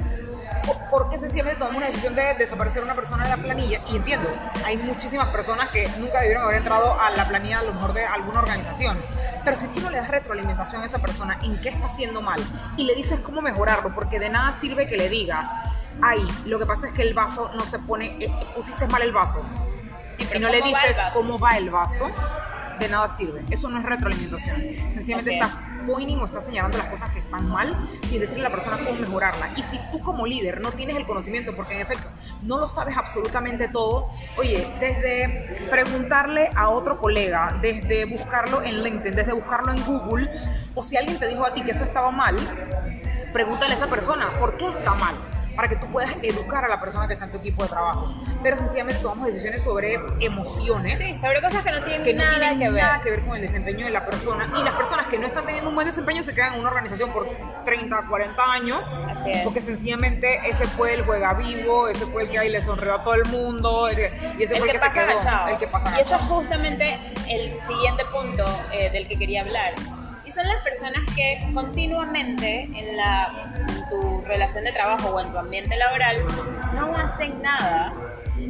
po- 0.65 0.79
porque 0.89 1.17
sencillamente 1.17 1.59
tomamos 1.59 1.77
una 1.77 1.87
decisión 1.87 2.15
de 2.15 2.33
desaparecer 2.35 2.81
a 2.81 2.85
una 2.85 2.95
persona 2.95 3.23
de 3.23 3.29
la 3.29 3.37
planilla. 3.37 3.81
Y 3.89 3.97
entiendo, 3.97 4.29
hay 4.65 4.77
muchísimas 4.77 5.27
personas 5.29 5.69
que 5.69 5.87
nunca 5.99 6.21
debieron 6.21 6.43
haber 6.43 6.57
entrado 6.57 6.97
a 6.99 7.09
la 7.11 7.27
planilla 7.27 7.59
a 7.59 7.63
lo 7.63 7.73
mejor 7.73 7.93
de 7.93 8.05
alguna 8.05 8.39
organización. 8.39 9.03
Pero 9.43 9.57
si 9.57 9.67
tú 9.67 9.81
no 9.81 9.89
le 9.89 9.97
das 9.97 10.07
retroalimentación 10.09 10.81
a 10.81 10.85
esa 10.85 10.99
persona 10.99 11.37
en 11.43 11.59
qué 11.61 11.69
está 11.69 11.87
haciendo 11.87 12.21
mal 12.21 12.39
y 12.77 12.85
le 12.85 12.95
dices 12.95 13.19
cómo 13.19 13.41
mejorarlo, 13.41 13.93
porque 13.93 14.17
de 14.19 14.29
nada 14.29 14.53
sirve 14.53 14.87
que 14.87 14.97
le 14.97 15.07
digas, 15.09 15.47
ay, 16.01 16.25
lo 16.45 16.59
que 16.59 16.65
pasa 16.65 16.87
es 16.87 16.93
que 16.93 17.01
el 17.01 17.13
vaso 17.13 17.51
no 17.55 17.61
se 17.61 17.79
pone, 17.79 18.17
eh, 18.19 18.31
pusiste 18.55 18.87
mal 18.87 19.01
el 19.01 19.11
vaso. 19.11 19.41
Y, 20.17 20.39
no 20.39 20.49
le 20.49 20.61
dices 20.61 20.97
cómo 21.13 21.37
va 21.37 21.57
el 21.57 21.69
vaso 21.69 22.09
de 22.79 22.89
nada 22.89 23.07
sirve. 23.09 23.43
Eso 23.49 23.69
no 23.69 23.79
es 23.79 23.85
retroalimentación. 23.85 24.61
Sencillamente 24.93 25.33
estás 25.33 25.57
pointing 25.85 26.19
o 26.19 26.25
estás 26.25 26.45
señalando 26.45 26.77
las 26.77 26.87
cosas 26.87 27.11
que 27.11 27.19
están 27.19 27.47
mal 27.49 27.87
sin 28.07 28.19
decirle 28.19 28.45
a 28.45 28.49
la 28.49 28.55
persona 28.55 28.77
cómo 28.77 28.93
mejorarla. 28.99 29.53
Y 29.55 29.63
si 29.63 29.79
tú 29.91 29.99
como 29.99 30.25
líder 30.25 30.61
no 30.61 30.71
tienes 30.71 30.97
el 30.97 31.05
conocimiento, 31.05 31.55
porque 31.55 31.75
en 31.75 31.81
efecto 31.81 32.09
no 32.41 32.57
lo 32.57 32.67
sabes 32.67 32.97
absolutamente 32.97 33.67
todo, 33.67 34.09
oye, 34.37 34.71
desde 34.79 35.67
preguntarle 35.69 36.49
a 36.55 36.69
otro 36.69 36.99
colega, 36.99 37.57
desde 37.61 38.05
buscarlo 38.05 38.61
en 38.61 38.83
LinkedIn, 38.83 39.15
desde 39.15 39.33
buscarlo 39.33 39.71
en 39.71 39.83
Google, 39.85 40.29
o 40.73 40.83
si 40.83 40.97
alguien 40.97 41.17
te 41.17 41.27
dijo 41.27 41.45
a 41.45 41.53
ti 41.53 41.61
que 41.61 41.71
eso 41.71 41.83
estaba 41.83 42.11
mal, 42.11 42.35
pregúntale 43.31 43.73
a 43.73 43.77
esa 43.77 43.87
persona, 43.87 44.31
¿por 44.39 44.57
qué 44.57 44.67
está 44.67 44.93
mal? 44.95 45.34
Para 45.55 45.67
que 45.67 45.75
tú 45.75 45.87
puedas 45.91 46.11
educar 46.21 46.65
a 46.65 46.67
la 46.67 46.79
persona 46.79 47.07
que 47.07 47.13
está 47.13 47.25
en 47.25 47.31
tu 47.31 47.37
equipo 47.37 47.63
de 47.63 47.69
trabajo. 47.69 48.13
Pero 48.43 48.57
sencillamente 48.57 49.01
tomamos 49.01 49.27
decisiones 49.27 49.63
sobre 49.63 49.99
emociones. 50.19 50.99
Sí, 50.99 51.15
sobre 51.17 51.41
cosas 51.41 51.63
que 51.63 51.71
no 51.71 51.83
tienen, 51.83 52.17
nada, 52.17 52.49
que 52.57 52.69
ver. 52.69 52.83
nada 52.83 53.01
que 53.01 53.11
ver 53.11 53.25
con 53.25 53.35
el 53.35 53.41
desempeño 53.41 53.85
de 53.85 53.91
la 53.91 54.05
persona. 54.05 54.51
Y 54.59 54.63
las 54.63 54.75
personas 54.75 55.07
que 55.07 55.17
no 55.17 55.27
están 55.27 55.45
teniendo 55.45 55.69
un 55.69 55.75
buen 55.75 55.87
desempeño 55.87 56.23
se 56.23 56.33
quedan 56.33 56.53
en 56.53 56.59
una 56.59 56.69
organización 56.69 57.11
por 57.11 57.29
30, 57.65 58.05
40 58.07 58.43
años. 58.43 58.87
Así 59.07 59.31
es. 59.31 59.43
Porque 59.43 59.61
sencillamente 59.61 60.39
ese 60.47 60.67
fue 60.67 60.93
el 60.93 61.03
juega 61.03 61.33
vivo, 61.33 61.87
ese 61.87 62.05
fue 62.05 62.23
el 62.23 62.29
que 62.29 62.39
ahí 62.39 62.49
le 62.49 62.61
sonrió 62.61 62.95
a 62.95 63.03
todo 63.03 63.15
el 63.15 63.25
mundo, 63.25 63.89
y 64.37 64.43
ese 64.43 64.55
fue 64.55 64.67
el 64.67 64.73
que, 64.73 64.79
se 64.79 64.91
quedó, 64.91 65.47
el 65.47 65.57
que 65.57 65.67
pasa 65.67 65.93
Y 65.97 66.01
eso 66.01 66.15
es 66.15 66.21
justamente 66.21 66.99
el 67.29 67.57
siguiente 67.67 68.05
punto 68.05 68.43
eh, 68.71 68.89
del 68.91 69.07
que 69.07 69.17
quería 69.17 69.41
hablar 69.41 69.73
son 70.35 70.47
las 70.49 70.61
personas 70.63 71.01
que 71.15 71.39
continuamente 71.53 72.63
en, 72.75 72.97
la, 72.97 73.31
tu 73.89 74.19
relación 74.25 74.65
de 74.65 74.73
trabajo 74.73 75.11
o 75.11 75.19
en 75.21 75.31
tu 75.31 75.37
ambiente 75.37 75.77
laboral 75.77 76.25
no 76.73 76.93
hacen 76.93 77.41
nada, 77.41 77.93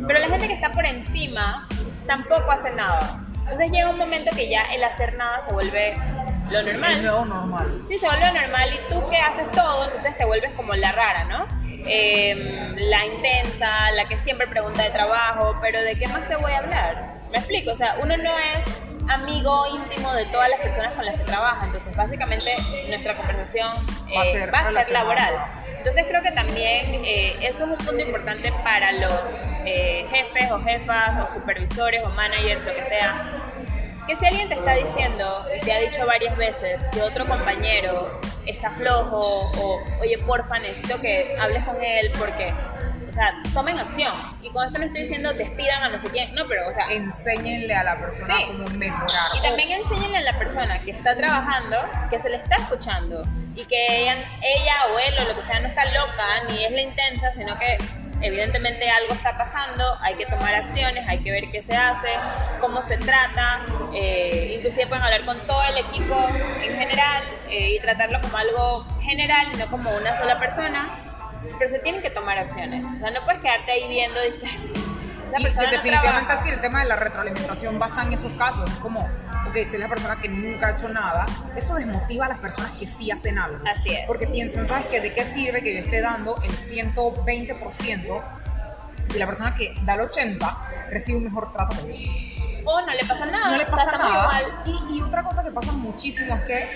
pero 0.07 0.17
la 0.17 0.27
gente 0.27 0.47
que 0.47 0.55
está 0.55 0.71
por 0.71 0.83
encima 0.83 1.67
tampoco 2.07 2.51
hace 2.51 2.73
nada. 2.73 3.23
Entonces 3.35 3.71
llega 3.71 3.91
un 3.91 3.99
momento 3.99 4.31
que 4.35 4.49
ya 4.49 4.63
el 4.73 4.83
hacer 4.83 5.15
nada 5.15 5.43
se 5.45 5.53
vuelve 5.53 5.93
lo 6.49 6.63
normal. 6.63 7.03
Lo 7.03 7.25
normal. 7.25 7.81
Sí, 7.87 7.99
se 7.99 8.07
vuelve 8.07 8.31
normal 8.31 8.69
y 8.73 8.91
tú 8.91 9.07
que 9.07 9.17
haces 9.17 9.51
todo, 9.51 9.85
entonces 9.85 10.17
te 10.17 10.25
vuelves 10.25 10.55
como 10.55 10.73
la 10.73 10.91
rara, 10.91 11.25
¿no? 11.25 11.45
Em, 11.87 12.75
la 12.77 13.05
intensa, 13.05 13.91
la 13.91 14.07
que 14.07 14.17
siempre 14.17 14.47
pregunta 14.47 14.81
de 14.81 14.89
trabajo, 14.89 15.55
pero 15.61 15.83
¿de 15.83 15.99
qué 15.99 16.07
más 16.07 16.27
te 16.27 16.35
voy 16.35 16.51
a 16.51 16.57
hablar? 16.57 17.19
Me 17.31 17.37
explico, 17.37 17.73
o 17.73 17.75
sea, 17.75 17.97
uno 18.01 18.17
no 18.17 18.31
es 18.31 18.84
amigo 19.09 19.65
íntimo 19.67 20.13
de 20.13 20.25
todas 20.25 20.49
las 20.49 20.59
personas 20.59 20.93
con 20.93 21.05
las 21.05 21.17
que 21.17 21.23
trabaja. 21.23 21.65
Entonces, 21.65 21.95
básicamente, 21.95 22.55
nuestra 22.87 23.17
conversación 23.17 23.85
va 24.15 24.21
a 24.21 24.25
ser, 24.25 24.49
eh, 24.49 24.93
laboral. 24.93 25.33
Entonces, 25.77 26.05
creo 26.07 26.21
que 26.23 26.31
también 26.31 27.01
eh, 27.05 27.37
eso 27.41 27.65
es 27.65 27.69
un 27.71 27.77
punto 27.77 27.99
importante 27.99 28.51
para 28.63 28.91
los 28.93 29.13
eh, 29.65 30.05
jefes 30.09 30.51
o 30.51 30.59
jefas 30.61 31.29
o 31.29 31.33
supervisores 31.33 32.03
o 32.03 32.09
managers, 32.09 32.63
lo 32.65 32.73
que 32.73 32.83
sea. 32.85 33.13
Que 34.07 34.15
si 34.15 34.25
alguien 34.25 34.47
te 34.49 34.55
está 34.55 34.73
diciendo, 34.73 35.47
y 35.55 35.59
te 35.61 35.73
ha 35.73 35.79
dicho 35.79 36.05
varias 36.05 36.37
veces, 36.37 36.81
que 36.91 37.01
otro 37.01 37.25
compañero 37.25 38.19
está 38.45 38.69
flojo 38.71 39.49
o, 39.57 39.83
oye, 39.99 40.17
porfa, 40.19 40.59
necesito 40.59 41.01
que 41.01 41.35
hables 41.39 41.63
con 41.63 41.81
él 41.83 42.11
porque 42.17 42.53
sea, 43.15 43.33
tomen 43.53 43.79
acción. 43.79 44.13
Y 44.41 44.49
con 44.51 44.65
esto 44.65 44.79
no 44.79 44.85
estoy 44.85 45.03
diciendo 45.03 45.33
despidan 45.33 45.83
a 45.83 45.89
no 45.89 45.99
sé 45.99 46.09
quién, 46.09 46.33
no, 46.35 46.45
pero, 46.47 46.69
o 46.69 46.73
sea. 46.73 46.87
Enséñenle 46.91 47.73
a 47.73 47.83
la 47.83 47.97
persona 47.97 48.35
cómo 48.47 48.65
mejorar. 48.77 49.35
Y 49.35 49.41
también 49.41 49.71
enséñenle 49.71 50.17
a 50.17 50.21
la 50.21 50.37
persona 50.37 50.81
que 50.81 50.91
está 50.91 51.15
trabajando 51.15 51.77
que 52.09 52.19
se 52.19 52.29
le 52.29 52.37
está 52.37 52.57
escuchando 52.57 53.21
y 53.55 53.63
que 53.65 54.01
ella, 54.01 54.15
ella 54.41 54.73
o 54.93 54.99
él 54.99 55.13
o 55.19 55.29
lo 55.29 55.35
que 55.35 55.41
sea 55.41 55.59
no 55.61 55.67
está 55.67 55.85
loca 55.85 56.25
ni 56.49 56.63
es 56.65 56.71
la 56.71 56.81
intensa, 56.81 57.31
sino 57.33 57.57
que 57.57 57.77
evidentemente 58.21 58.89
algo 58.89 59.13
está 59.13 59.37
pasando, 59.37 59.97
hay 60.01 60.15
que 60.15 60.25
tomar 60.25 60.53
acciones, 60.55 61.07
hay 61.07 61.19
que 61.19 61.31
ver 61.31 61.49
qué 61.51 61.61
se 61.61 61.75
hace, 61.75 62.09
cómo 62.59 62.81
se 62.81 62.97
trata, 62.97 63.65
eh, 63.93 64.55
inclusive 64.57 64.87
pueden 64.87 65.03
hablar 65.03 65.25
con 65.25 65.45
todo 65.45 65.63
el 65.63 65.77
equipo 65.77 66.27
en 66.61 66.75
general 66.75 67.23
eh, 67.47 67.75
y 67.75 67.79
tratarlo 67.79 68.19
como 68.21 68.37
algo 68.37 68.85
general, 69.01 69.47
no 69.57 69.67
como 69.67 69.95
una 69.95 70.17
sola 70.17 70.39
persona 70.39 71.04
pero 71.57 71.69
se 71.69 71.79
tienen 71.79 72.01
que 72.01 72.09
tomar 72.09 72.37
acciones. 72.37 72.83
O 72.95 72.99
sea, 72.99 73.11
no 73.11 73.23
puedes 73.25 73.41
quedarte 73.41 73.71
ahí 73.71 73.87
viendo. 73.87 74.19
Esa 75.27 75.37
persona 75.39 75.67
y 75.67 75.71
definitivamente 75.71 76.33
así 76.33 76.49
el 76.49 76.61
tema 76.61 76.83
de 76.83 76.85
la 76.85 76.95
retroalimentación 76.97 77.81
va 77.81 78.03
en 78.03 78.13
esos 78.13 78.31
casos. 78.33 78.69
Es 78.69 78.77
como, 78.77 79.01
ok, 79.47 79.53
si 79.53 79.61
es 79.61 79.79
la 79.79 79.87
persona 79.87 80.21
que 80.21 80.29
nunca 80.29 80.67
ha 80.67 80.71
hecho 80.73 80.87
nada, 80.87 81.25
eso 81.55 81.73
desmotiva 81.73 82.25
a 82.25 82.29
las 82.29 82.37
personas 82.37 82.71
que 82.73 82.85
sí 82.85 83.09
hacen 83.09 83.39
algo. 83.39 83.57
Así 83.67 83.89
es. 83.89 84.05
Porque 84.05 84.27
piensan, 84.27 84.67
¿sabes 84.67 84.85
qué? 84.85 85.01
¿De 85.01 85.13
qué 85.13 85.25
sirve 85.25 85.63
que 85.63 85.73
yo 85.73 85.79
esté 85.79 85.99
dando 85.99 86.39
el 86.43 86.51
120% 86.51 88.23
si 89.09 89.19
la 89.19 89.25
persona 89.25 89.55
que 89.55 89.73
da 89.83 89.95
el 89.95 90.01
80% 90.01 90.89
recibe 90.89 91.17
un 91.17 91.23
mejor 91.25 91.51
trato 91.53 91.75
o 92.65 92.81
no 92.81 92.93
le 92.93 93.05
pasa 93.05 93.25
nada. 93.25 93.51
No 93.51 93.57
le 93.57 93.65
pasa 93.65 93.91
nada. 93.91 94.63
Y, 94.65 94.97
y, 94.97 95.01
otra 95.01 95.23
cosa 95.23 95.43
que 95.43 95.51
pasa 95.51 95.71
muchísimo 95.71 96.35
es 96.35 96.41
que 96.43 96.69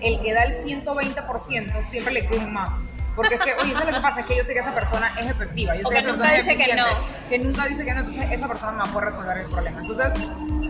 el 0.00 0.20
que 0.22 0.32
da 0.32 0.44
el 0.44 0.54
120% 0.54 1.84
siempre 1.84 2.14
le 2.14 2.20
exigen 2.20 2.52
más. 2.52 2.82
Porque 3.14 3.34
es 3.34 3.40
que, 3.40 3.54
oye, 3.54 3.72
eso 3.72 3.84
lo 3.84 3.92
que 3.92 4.00
pasa, 4.00 4.20
es 4.20 4.26
que 4.26 4.36
yo 4.36 4.44
sé 4.44 4.54
que 4.54 4.60
esa 4.60 4.74
persona 4.74 5.14
es 5.20 5.30
efectiva. 5.30 5.76
Yo 5.76 5.88
sé 5.88 5.94
que, 5.94 6.02
que 6.02 6.12
nunca 6.12 6.32
dice 6.32 6.56
que 6.56 6.74
no. 6.74 6.86
Que 7.28 7.38
nunca 7.38 7.66
dice 7.66 7.84
que 7.84 7.94
no, 7.94 8.00
entonces 8.00 8.32
esa 8.32 8.48
persona 8.48 8.72
no 8.72 8.92
puede 8.92 9.06
resolver 9.06 9.38
el 9.38 9.46
problema. 9.48 9.80
Entonces, 9.80 10.12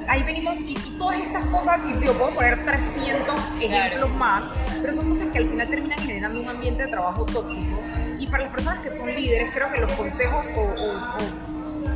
ahí 0.08 0.22
venimos 0.22 0.60
y, 0.60 0.74
todas 0.98 1.20
estas 1.20 1.44
cosas, 1.46 1.80
y 1.88 1.92
digo, 1.94 2.12
puedo 2.14 2.30
poner 2.34 2.64
300 2.64 3.40
ejemplos 3.60 4.10
más, 4.10 4.44
pero 4.80 4.92
son 4.92 5.08
cosas 5.08 5.26
que 5.28 5.38
al 5.38 5.48
final 5.48 5.68
terminan 5.68 5.98
generando 5.98 6.40
un 6.40 6.48
ambiente 6.48 6.84
de 6.84 6.88
trabajo 6.90 7.24
tóxico. 7.24 7.82
Y 8.18 8.26
para 8.26 8.44
las 8.44 8.52
personas 8.52 8.80
que 8.80 8.90
son 8.90 9.06
líderes, 9.06 9.52
creo 9.52 9.72
que 9.72 9.80
los 9.80 9.92
consejos 9.92 10.46
o, 10.54 10.60
o 10.60 11.44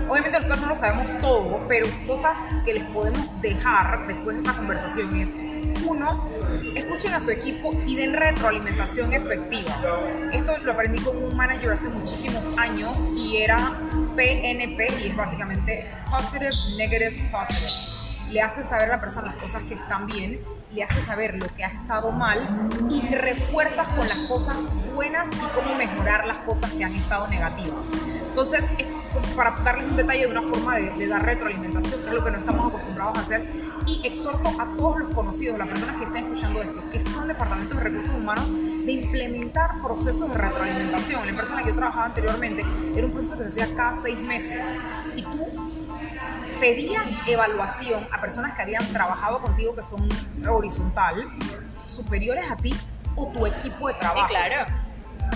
obviamente 0.09 0.39
nosotros 0.39 0.61
no 0.61 0.69
lo 0.69 0.77
sabemos 0.77 1.19
todo, 1.21 1.61
pero 1.69 1.87
cosas 2.07 2.39
que 2.65 2.75
les 2.75 2.87
podemos 2.89 3.41
dejar 3.41 4.07
después 4.07 4.37
de 4.37 4.43
esta 4.43 4.55
conversación 4.55 5.21
es 5.21 5.29
uno, 5.87 6.27
escuchen 6.75 7.15
a 7.15 7.21
su 7.21 7.31
equipo 7.31 7.73
y 7.87 7.97
den 7.97 8.15
retroalimentación 8.15 9.13
efectiva. 9.13 9.73
Esto 10.33 10.59
lo 10.59 10.73
aprendí 10.73 10.99
con 11.01 11.17
un 11.17 11.37
manager 11.37 11.73
hace 11.73 11.89
muchísimos 11.89 12.43
años 12.57 12.97
y 13.17 13.39
era 13.39 13.73
PNP 14.17 14.89
y 15.03 15.09
es 15.09 15.17
básicamente 15.17 15.87
Positive, 16.11 16.51
Negative, 16.77 17.31
Positive. 17.31 18.33
Le 18.33 18.43
hace 18.43 18.63
saber 18.63 18.91
a 18.91 18.97
la 18.97 19.01
persona 19.01 19.29
las 19.29 19.37
cosas 19.37 19.63
que 19.63 19.75
están 19.75 20.07
bien, 20.07 20.41
le 20.71 20.83
hace 20.83 21.01
saber 21.01 21.37
lo 21.41 21.47
que 21.57 21.65
ha 21.65 21.69
estado 21.69 22.11
mal 22.11 22.69
y 22.91 23.01
refuerzas 23.15 23.89
con 23.89 24.07
las 24.07 24.19
cosas 24.29 24.57
buenas 24.95 25.29
y 25.33 25.47
cómo 25.55 25.75
mejorar 25.77 26.27
las 26.27 26.39
cosas 26.39 26.71
que 26.73 26.85
han 26.85 26.95
estado 26.95 27.27
negativas. 27.29 27.85
Entonces, 28.29 28.67
para 29.37 29.51
darles 29.63 29.91
un 29.91 29.97
detalle 29.97 30.27
de 30.27 30.27
una 30.27 30.43
forma 30.43 30.77
de, 30.77 31.07
dar 31.07 31.25
retroalimentación, 31.25 32.03
que 32.03 32.09
es 32.09 32.15
lo 32.15 32.25
que 32.25 32.31
no 32.31 32.39
estamos 32.39 32.67
acostumbrados 32.69 33.19
a 33.19 33.21
hacer, 33.21 33.47
y 33.87 34.07
exhorto 34.07 34.49
a 34.61 34.77
todos 34.77 35.01
los 35.01 35.15
conocidos, 35.15 35.59
las 35.59 35.69
personas 35.69 35.97
que 35.97 36.05
estén 36.05 36.25
escuchando 36.25 36.63
esto, 36.63 36.91
que 36.91 37.11
son 37.11 37.29
departamentos 37.29 37.79
de 37.79 37.85
recursos 37.85 38.15
humanos, 38.15 38.49
de 38.49 38.93
implementar 38.93 39.81
procesos 39.83 40.31
de 40.31 40.39
retroalimentación. 40.39 41.23
La 41.25 41.31
empresa 41.31 41.53
en 41.53 41.57
la 41.57 41.63
que 41.63 41.71
yo 41.71 41.77
trabajaba 41.77 42.07
anteriormente 42.07 42.65
era 42.95 43.07
un 43.07 43.13
proceso 43.13 43.39
que 43.39 43.51
se 43.51 43.63
hacía 43.63 43.77
cada 43.77 43.95
seis 43.95 44.19
meses 44.27 44.67
y 45.17 45.23
tú 45.23 45.47
pedías 46.61 47.05
evaluación 47.27 48.07
a 48.11 48.21
personas 48.21 48.55
que 48.57 48.63
habían 48.63 48.85
trabajado 48.93 49.41
contigo 49.41 49.75
que 49.75 49.83
son 49.83 50.09
horizontal, 50.49 51.27
superiores 51.85 52.51
a 52.51 52.57
ti 52.57 52.75
o 53.15 53.29
tu 53.29 53.47
equipo 53.47 53.89
de 53.89 53.95
trabajo. 53.95 54.27
Sí, 54.29 54.35
claro 54.35 54.88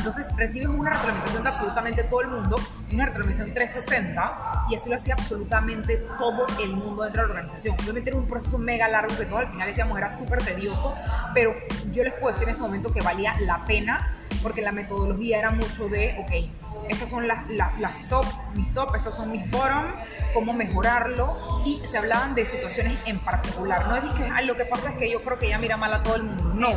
entonces 0.02 0.34
recibes 0.36 0.66
una 0.66 0.90
retroalimentación 0.90 1.44
de 1.44 1.48
absolutamente 1.48 2.02
todo 2.02 2.22
el 2.22 2.26
mundo, 2.26 2.56
una 2.92 3.06
retroalimentación 3.06 3.54
360, 3.54 4.66
y 4.68 4.74
así 4.74 4.90
lo 4.90 4.96
hacía 4.96 5.14
absolutamente 5.14 5.98
todo 6.18 6.44
el 6.60 6.70
mundo 6.70 7.04
dentro 7.04 7.22
de 7.22 7.28
la 7.28 7.34
organización. 7.34 7.76
Obviamente 7.80 8.10
era 8.10 8.18
un 8.18 8.26
proceso 8.26 8.58
mega 8.58 8.88
largo 8.88 9.16
que 9.16 9.26
todo 9.26 9.38
al 9.38 9.52
final 9.52 9.68
decíamos 9.68 9.96
era 9.96 10.08
súper 10.08 10.42
tedioso, 10.42 10.96
pero 11.32 11.54
yo 11.92 12.02
les 12.02 12.14
puedo 12.14 12.32
decir 12.32 12.48
en 12.48 12.50
este 12.50 12.62
momento 12.62 12.92
que 12.92 13.00
valía 13.00 13.36
la 13.42 13.64
pena 13.64 14.12
porque 14.42 14.62
la 14.62 14.72
metodología 14.72 15.38
era 15.38 15.50
mucho 15.50 15.88
de, 15.88 16.16
ok, 16.20 16.90
estas 16.90 17.08
son 17.08 17.28
las, 17.28 17.48
las, 17.50 18.08
top, 18.08 18.24
mis 18.54 18.72
top, 18.72 18.94
estos 18.96 19.14
son 19.14 19.30
mis 19.30 19.48
bottom, 19.50 19.86
cómo 20.34 20.52
mejorarlo, 20.52 21.62
y 21.64 21.80
se 21.84 21.98
hablaban 21.98 22.34
de 22.34 22.46
situaciones 22.46 22.98
en 23.06 23.18
particular. 23.20 23.88
No 23.88 23.96
es 23.96 24.04
que 24.12 24.44
lo 24.44 24.56
que 24.56 24.64
pasa 24.64 24.90
es 24.90 24.96
que 24.96 25.10
yo 25.10 25.22
creo 25.22 25.38
que 25.38 25.46
ella 25.46 25.58
mira 25.58 25.76
mal 25.76 25.92
a 25.92 26.02
todo 26.02 26.16
el 26.16 26.24
mundo. 26.24 26.52
No, 26.54 26.70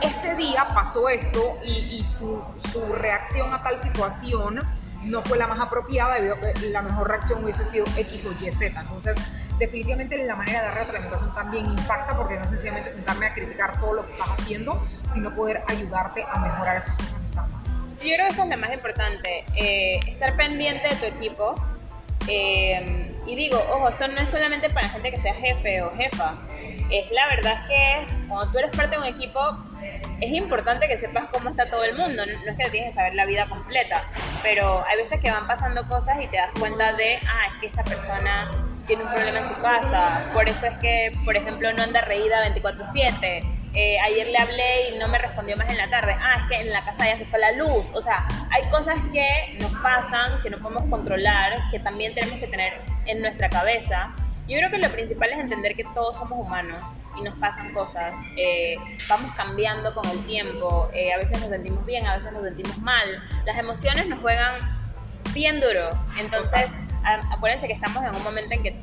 este 0.00 0.36
día 0.36 0.68
pasó 0.74 1.08
esto 1.08 1.58
y, 1.64 2.04
su, 2.18 2.42
su 2.72 2.92
reacción 2.92 3.52
a 3.52 3.62
tal 3.62 3.78
situación 3.78 4.60
no 5.02 5.22
fue 5.22 5.38
la 5.38 5.46
más 5.46 5.60
apropiada, 5.60 6.14
debido 6.14 6.34
a 6.34 6.38
que 6.38 6.70
la 6.70 6.82
mejor 6.82 7.08
reacción 7.08 7.42
hubiese 7.42 7.64
sido 7.64 7.86
X 7.96 8.24
o 8.26 8.44
Y, 8.44 8.52
Z. 8.52 8.80
Entonces, 8.80 9.16
definitivamente 9.60 10.24
la 10.24 10.34
manera 10.34 10.60
de 10.60 10.68
dar 10.68 10.74
retroalimentación 10.74 11.34
también 11.34 11.66
impacta 11.66 12.16
porque 12.16 12.36
no 12.36 12.44
es 12.44 12.50
sencillamente 12.50 12.90
sentarme 12.90 13.26
a 13.26 13.34
criticar 13.34 13.78
todo 13.78 13.92
lo 13.92 14.06
que 14.06 14.12
estás 14.12 14.30
haciendo, 14.30 14.84
sino 15.06 15.34
poder 15.36 15.62
ayudarte 15.68 16.24
a 16.28 16.38
mejorar 16.38 16.78
esas 16.78 16.96
cosas 16.96 17.20
que 17.20 17.26
están 17.26 17.52
mal. 17.52 17.62
Yo 18.02 18.14
creo 18.14 18.26
que 18.26 18.32
eso 18.32 18.42
es 18.42 18.48
lo 18.48 18.56
más 18.56 18.72
importante, 18.72 19.44
eh, 19.54 20.00
estar 20.06 20.34
pendiente 20.36 20.88
de 20.88 20.96
tu 20.96 21.04
equipo. 21.04 21.54
Eh, 22.26 23.14
y 23.26 23.36
digo, 23.36 23.58
ojo, 23.70 23.90
esto 23.90 24.08
no 24.08 24.18
es 24.18 24.30
solamente 24.30 24.70
para 24.70 24.88
gente 24.88 25.10
que 25.10 25.18
sea 25.18 25.34
jefe 25.34 25.82
o 25.82 25.94
jefa. 25.94 26.34
es 26.90 27.10
la 27.10 27.26
verdad 27.28 27.66
que 27.68 28.06
cuando 28.28 28.50
tú 28.50 28.58
eres 28.58 28.70
parte 28.76 28.96
de 28.96 28.98
un 28.98 29.04
equipo, 29.04 29.40
es 30.20 30.32
importante 30.32 30.88
que 30.88 30.96
sepas 30.96 31.26
cómo 31.26 31.50
está 31.50 31.68
todo 31.68 31.84
el 31.84 31.96
mundo. 31.96 32.24
No 32.24 32.32
es 32.32 32.56
que 32.56 32.70
tienes 32.70 32.90
que 32.90 32.94
saber 32.94 33.14
la 33.14 33.26
vida 33.26 33.46
completa, 33.48 34.04
pero 34.42 34.84
hay 34.86 34.96
veces 34.96 35.20
que 35.20 35.30
van 35.30 35.46
pasando 35.46 35.86
cosas 35.86 36.18
y 36.22 36.26
te 36.28 36.38
das 36.38 36.50
cuenta 36.58 36.94
de, 36.94 37.18
ah, 37.26 37.52
es 37.52 37.60
que 37.60 37.66
esta 37.66 37.84
persona 37.84 38.69
tiene 38.90 39.04
un 39.04 39.14
problema 39.14 39.38
en 39.38 39.48
su 39.48 39.54
casa, 39.62 40.28
por 40.32 40.48
eso 40.48 40.66
es 40.66 40.76
que, 40.78 41.16
por 41.24 41.36
ejemplo, 41.36 41.72
no 41.72 41.80
anda 41.80 42.00
reída 42.00 42.42
24/7. 42.42 43.44
Eh, 43.72 44.00
ayer 44.00 44.26
le 44.26 44.36
hablé 44.36 44.88
y 44.88 44.98
no 44.98 45.06
me 45.06 45.16
respondió 45.16 45.56
más 45.56 45.70
en 45.70 45.76
la 45.76 45.88
tarde. 45.88 46.16
Ah, 46.18 46.38
es 46.38 46.42
que 46.48 46.66
en 46.66 46.72
la 46.72 46.84
casa 46.84 47.06
ya 47.06 47.16
se 47.16 47.24
fue 47.26 47.38
la 47.38 47.52
luz. 47.52 47.86
O 47.94 48.02
sea, 48.02 48.26
hay 48.50 48.68
cosas 48.68 48.98
que 49.12 49.56
nos 49.60 49.70
pasan, 49.80 50.42
que 50.42 50.50
no 50.50 50.58
podemos 50.58 50.90
controlar, 50.90 51.56
que 51.70 51.78
también 51.78 52.16
tenemos 52.16 52.40
que 52.40 52.48
tener 52.48 52.80
en 53.06 53.22
nuestra 53.22 53.48
cabeza. 53.48 54.12
Yo 54.48 54.58
creo 54.58 54.72
que 54.72 54.78
lo 54.78 54.88
principal 54.88 55.30
es 55.30 55.38
entender 55.38 55.76
que 55.76 55.84
todos 55.94 56.16
somos 56.16 56.44
humanos 56.44 56.82
y 57.16 57.22
nos 57.22 57.38
pasan 57.38 57.72
cosas. 57.72 58.18
Eh, 58.36 58.74
vamos 59.08 59.30
cambiando 59.36 59.94
con 59.94 60.04
el 60.10 60.18
tiempo. 60.26 60.90
Eh, 60.92 61.12
a 61.12 61.16
veces 61.18 61.40
nos 61.40 61.50
sentimos 61.50 61.86
bien, 61.86 62.04
a 62.08 62.16
veces 62.16 62.32
nos 62.32 62.42
sentimos 62.42 62.76
mal. 62.78 63.22
Las 63.46 63.56
emociones 63.56 64.08
nos 64.08 64.18
juegan 64.18 64.56
bien 65.32 65.60
duro. 65.60 65.90
Entonces, 66.18 66.70
acuérdense 67.04 67.66
que 67.66 67.74
estamos 67.74 68.02
en 68.04 68.14
un 68.14 68.22
momento 68.22 68.54
en 68.54 68.62
que 68.62 68.82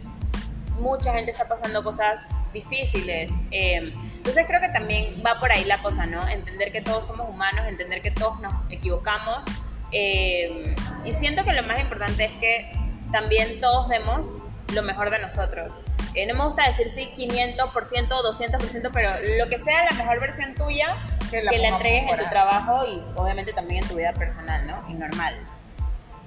mucha 0.80 1.13
gente 1.13 1.32
está 1.32 1.47
pasando 1.47 1.84
cosas 1.84 2.27
difíciles. 2.53 3.32
Eh, 3.51 3.93
entonces 4.17 4.45
creo 4.45 4.62
que 4.62 4.69
también 4.69 5.21
va 5.25 5.39
por 5.39 5.51
ahí 5.51 5.65
la 5.65 5.82
cosa, 5.82 6.06
¿no? 6.06 6.27
Entender 6.27 6.71
que 6.71 6.82
todos 6.82 7.08
somos 7.08 7.30
humanos, 7.30 7.65
entender 7.67 8.01
que 8.01 8.12
todos 8.12 8.39
nos 8.39 8.53
equivocamos. 8.71 9.45
Eh, 9.91 10.75
y 11.06 11.13
siento 11.13 11.43
que 11.43 11.53
lo 11.53 11.63
más 11.63 11.80
importante 11.80 12.25
es 12.25 12.32
que 12.34 12.71
también 13.12 13.60
todos 13.62 13.88
demos 13.89 14.27
lo 14.73 14.84
mejor 14.84 15.10
de 15.10 15.19
nosotros. 15.19 15.71
Eh, 16.13 16.25
no 16.25 16.34
me 16.34 16.45
gusta 16.45 16.67
decir 16.67 16.89
sí 16.89 17.12
500% 17.15 18.12
o 18.12 18.34
200%, 18.34 18.89
pero 18.91 19.12
lo 19.38 19.47
que 19.49 19.60
sea 19.60 19.86
la 19.86 19.91
mejor 19.91 20.19
versión 20.19 20.56
tuya, 20.56 20.97
que 21.30 21.43
la, 21.43 21.51
que 21.51 21.60
la 21.60 21.67
entregues 21.69 22.12
en 22.12 22.19
tu 22.19 22.25
trabajo 22.25 22.86
y 22.86 23.01
obviamente 23.15 23.53
también 23.53 23.84
en 23.84 23.89
tu 23.89 23.95
vida 23.95 24.13
personal, 24.13 24.65
¿no? 24.65 24.80
Y 24.89 24.93
normal. 24.93 25.38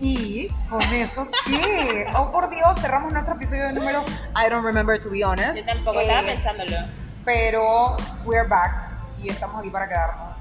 Y 0.00 0.48
con 0.68 0.82
eso, 0.82 1.28
¿qué? 1.46 2.06
Oh, 2.16 2.32
por 2.32 2.48
Dios, 2.48 2.78
cerramos 2.80 3.12
nuestro 3.12 3.34
episodio 3.34 3.66
de 3.66 3.72
número 3.74 4.02
I 4.34 4.48
don't 4.48 4.64
remember 4.64 4.98
to 4.98 5.10
be 5.10 5.22
honest. 5.22 5.56
Yo 5.56 5.64
tampoco, 5.66 6.00
estaba 6.00 6.20
eh, 6.20 6.34
pensándolo. 6.34 6.76
Pero 7.24 7.96
we're 8.24 8.48
back 8.48 8.98
y 9.18 9.28
estamos 9.28 9.60
aquí 9.60 9.68
para 9.68 9.88
quedarnos. 9.88 10.32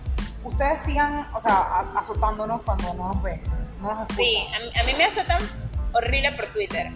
Ustedes 0.45 0.79
sigan, 0.81 1.27
o 1.33 1.41
sea, 1.41 1.79
azotándonos 1.95 2.61
cuando 2.61 2.93
no 2.93 3.09
nos 3.09 3.21
ven, 3.21 3.41
no 3.81 3.89
nos 3.91 3.99
escuchan. 4.01 4.15
Sí, 4.15 4.47
a, 4.77 4.81
a 4.81 4.83
mí 4.85 4.93
me 4.93 5.03
azotan 5.05 5.41
horrible 5.91 6.31
por 6.31 6.45
Twitter. 6.47 6.91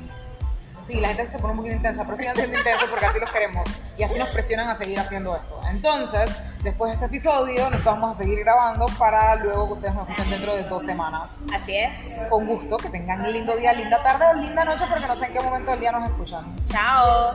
Sí, 0.87 0.99
la 0.99 1.09
gente 1.09 1.27
se 1.27 1.39
pone 1.39 1.51
un 1.51 1.57
poquito 1.57 1.75
intensa, 1.75 2.03
pero 2.03 2.17
sigan 2.17 2.35
siendo 2.35 2.57
intensos 2.57 2.89
porque 2.89 3.05
así 3.05 3.19
los 3.19 3.31
queremos 3.31 3.69
y 3.97 4.03
así 4.03 4.19
nos 4.19 4.29
presionan 4.29 4.69
a 4.69 4.75
seguir 4.75 4.99
haciendo 4.99 5.35
esto. 5.35 5.59
Entonces, 5.69 6.29
después 6.61 6.89
de 6.89 6.95
este 6.95 7.05
episodio, 7.05 7.69
nos 7.69 7.83
vamos 7.83 8.11
a 8.11 8.23
seguir 8.23 8.39
grabando 8.39 8.85
para 8.97 9.35
luego 9.35 9.67
que 9.67 9.73
ustedes 9.73 9.95
nos 9.95 10.09
escuchen 10.09 10.31
dentro 10.31 10.55
de 10.55 10.63
dos 10.63 10.83
semanas. 10.83 11.31
Así 11.53 11.75
es. 11.77 11.91
Con 12.29 12.47
gusto, 12.47 12.77
que 12.77 12.89
tengan 12.89 13.21
un 13.21 13.31
lindo 13.31 13.55
día, 13.55 13.73
linda 13.73 14.01
tarde 14.03 14.25
o 14.27 14.33
linda 14.33 14.65
noche 14.65 14.85
porque 14.89 15.07
no 15.07 15.15
sé 15.15 15.27
en 15.27 15.33
qué 15.33 15.39
momento 15.39 15.71
del 15.71 15.79
día 15.79 15.91
nos 15.91 16.09
escuchan. 16.09 16.55
Chao. 16.67 17.33